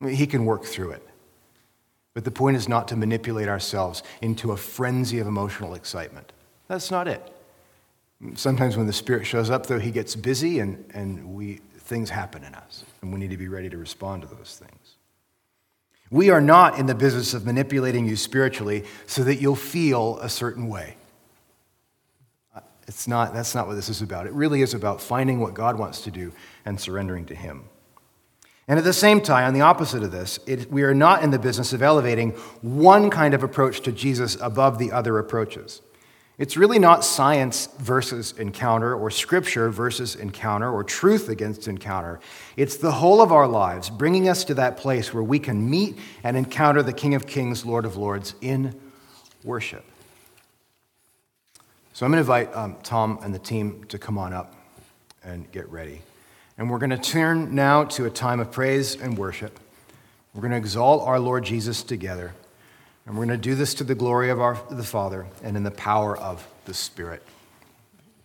I 0.00 0.06
mean, 0.06 0.14
he 0.14 0.26
can 0.26 0.44
work 0.44 0.64
through 0.64 0.92
it. 0.92 1.06
But 2.14 2.24
the 2.24 2.30
point 2.30 2.56
is 2.56 2.68
not 2.68 2.88
to 2.88 2.96
manipulate 2.96 3.48
ourselves 3.48 4.02
into 4.20 4.52
a 4.52 4.56
frenzy 4.56 5.18
of 5.18 5.26
emotional 5.26 5.74
excitement. 5.74 6.32
That's 6.68 6.90
not 6.90 7.06
it. 7.08 7.32
Sometimes 8.34 8.76
when 8.76 8.86
the 8.86 8.92
Spirit 8.92 9.26
shows 9.26 9.48
up, 9.48 9.66
though, 9.66 9.78
he 9.78 9.90
gets 9.90 10.14
busy 10.16 10.58
and, 10.58 10.84
and 10.92 11.34
we, 11.34 11.60
things 11.78 12.10
happen 12.10 12.44
in 12.44 12.54
us, 12.54 12.84
and 13.00 13.12
we 13.12 13.18
need 13.18 13.30
to 13.30 13.36
be 13.36 13.48
ready 13.48 13.70
to 13.70 13.78
respond 13.78 14.22
to 14.22 14.28
those 14.28 14.60
things. 14.62 14.96
We 16.10 16.30
are 16.30 16.40
not 16.40 16.78
in 16.78 16.86
the 16.86 16.94
business 16.94 17.34
of 17.34 17.46
manipulating 17.46 18.06
you 18.06 18.16
spiritually 18.16 18.84
so 19.06 19.22
that 19.24 19.36
you'll 19.36 19.54
feel 19.54 20.18
a 20.18 20.28
certain 20.28 20.68
way. 20.68 20.96
It's 22.88 23.06
not, 23.06 23.32
that's 23.32 23.54
not 23.54 23.68
what 23.68 23.74
this 23.74 23.88
is 23.88 24.02
about. 24.02 24.26
It 24.26 24.32
really 24.32 24.62
is 24.62 24.74
about 24.74 25.00
finding 25.00 25.38
what 25.38 25.54
God 25.54 25.78
wants 25.78 26.00
to 26.02 26.10
do 26.10 26.32
and 26.64 26.78
surrendering 26.78 27.24
to 27.26 27.36
Him. 27.36 27.64
And 28.70 28.78
at 28.78 28.84
the 28.84 28.92
same 28.92 29.20
time, 29.20 29.48
on 29.48 29.52
the 29.52 29.62
opposite 29.62 30.04
of 30.04 30.12
this, 30.12 30.38
it, 30.46 30.70
we 30.70 30.84
are 30.84 30.94
not 30.94 31.24
in 31.24 31.32
the 31.32 31.40
business 31.40 31.72
of 31.72 31.82
elevating 31.82 32.30
one 32.62 33.10
kind 33.10 33.34
of 33.34 33.42
approach 33.42 33.80
to 33.80 33.90
Jesus 33.90 34.36
above 34.40 34.78
the 34.78 34.92
other 34.92 35.18
approaches. 35.18 35.82
It's 36.38 36.56
really 36.56 36.78
not 36.78 37.04
science 37.04 37.68
versus 37.80 38.30
encounter 38.38 38.94
or 38.94 39.10
scripture 39.10 39.70
versus 39.70 40.14
encounter 40.14 40.70
or 40.70 40.84
truth 40.84 41.28
against 41.28 41.66
encounter. 41.66 42.20
It's 42.56 42.76
the 42.76 42.92
whole 42.92 43.20
of 43.20 43.32
our 43.32 43.48
lives 43.48 43.90
bringing 43.90 44.28
us 44.28 44.44
to 44.44 44.54
that 44.54 44.76
place 44.76 45.12
where 45.12 45.24
we 45.24 45.40
can 45.40 45.68
meet 45.68 45.98
and 46.22 46.36
encounter 46.36 46.84
the 46.84 46.92
King 46.92 47.16
of 47.16 47.26
Kings, 47.26 47.66
Lord 47.66 47.84
of 47.84 47.96
Lords 47.96 48.36
in 48.40 48.78
worship. 49.42 49.84
So 51.92 52.06
I'm 52.06 52.12
going 52.12 52.24
to 52.24 52.32
invite 52.32 52.54
um, 52.54 52.76
Tom 52.84 53.18
and 53.24 53.34
the 53.34 53.40
team 53.40 53.82
to 53.88 53.98
come 53.98 54.16
on 54.16 54.32
up 54.32 54.54
and 55.24 55.50
get 55.50 55.68
ready. 55.68 56.02
And 56.60 56.68
we're 56.68 56.76
going 56.76 56.90
to 56.90 56.98
turn 56.98 57.54
now 57.54 57.84
to 57.84 58.04
a 58.04 58.10
time 58.10 58.38
of 58.38 58.52
praise 58.52 58.94
and 58.94 59.16
worship. 59.16 59.58
We're 60.34 60.42
going 60.42 60.50
to 60.50 60.58
exalt 60.58 61.08
our 61.08 61.18
Lord 61.18 61.42
Jesus 61.42 61.82
together. 61.82 62.34
And 63.06 63.16
we're 63.16 63.24
going 63.24 63.40
to 63.40 63.42
do 63.42 63.54
this 63.54 63.72
to 63.74 63.84
the 63.84 63.94
glory 63.94 64.28
of 64.28 64.42
our, 64.42 64.60
the 64.70 64.84
Father 64.84 65.26
and 65.42 65.56
in 65.56 65.62
the 65.62 65.70
power 65.70 66.14
of 66.14 66.46
the 66.66 66.74
Spirit. 66.74 67.22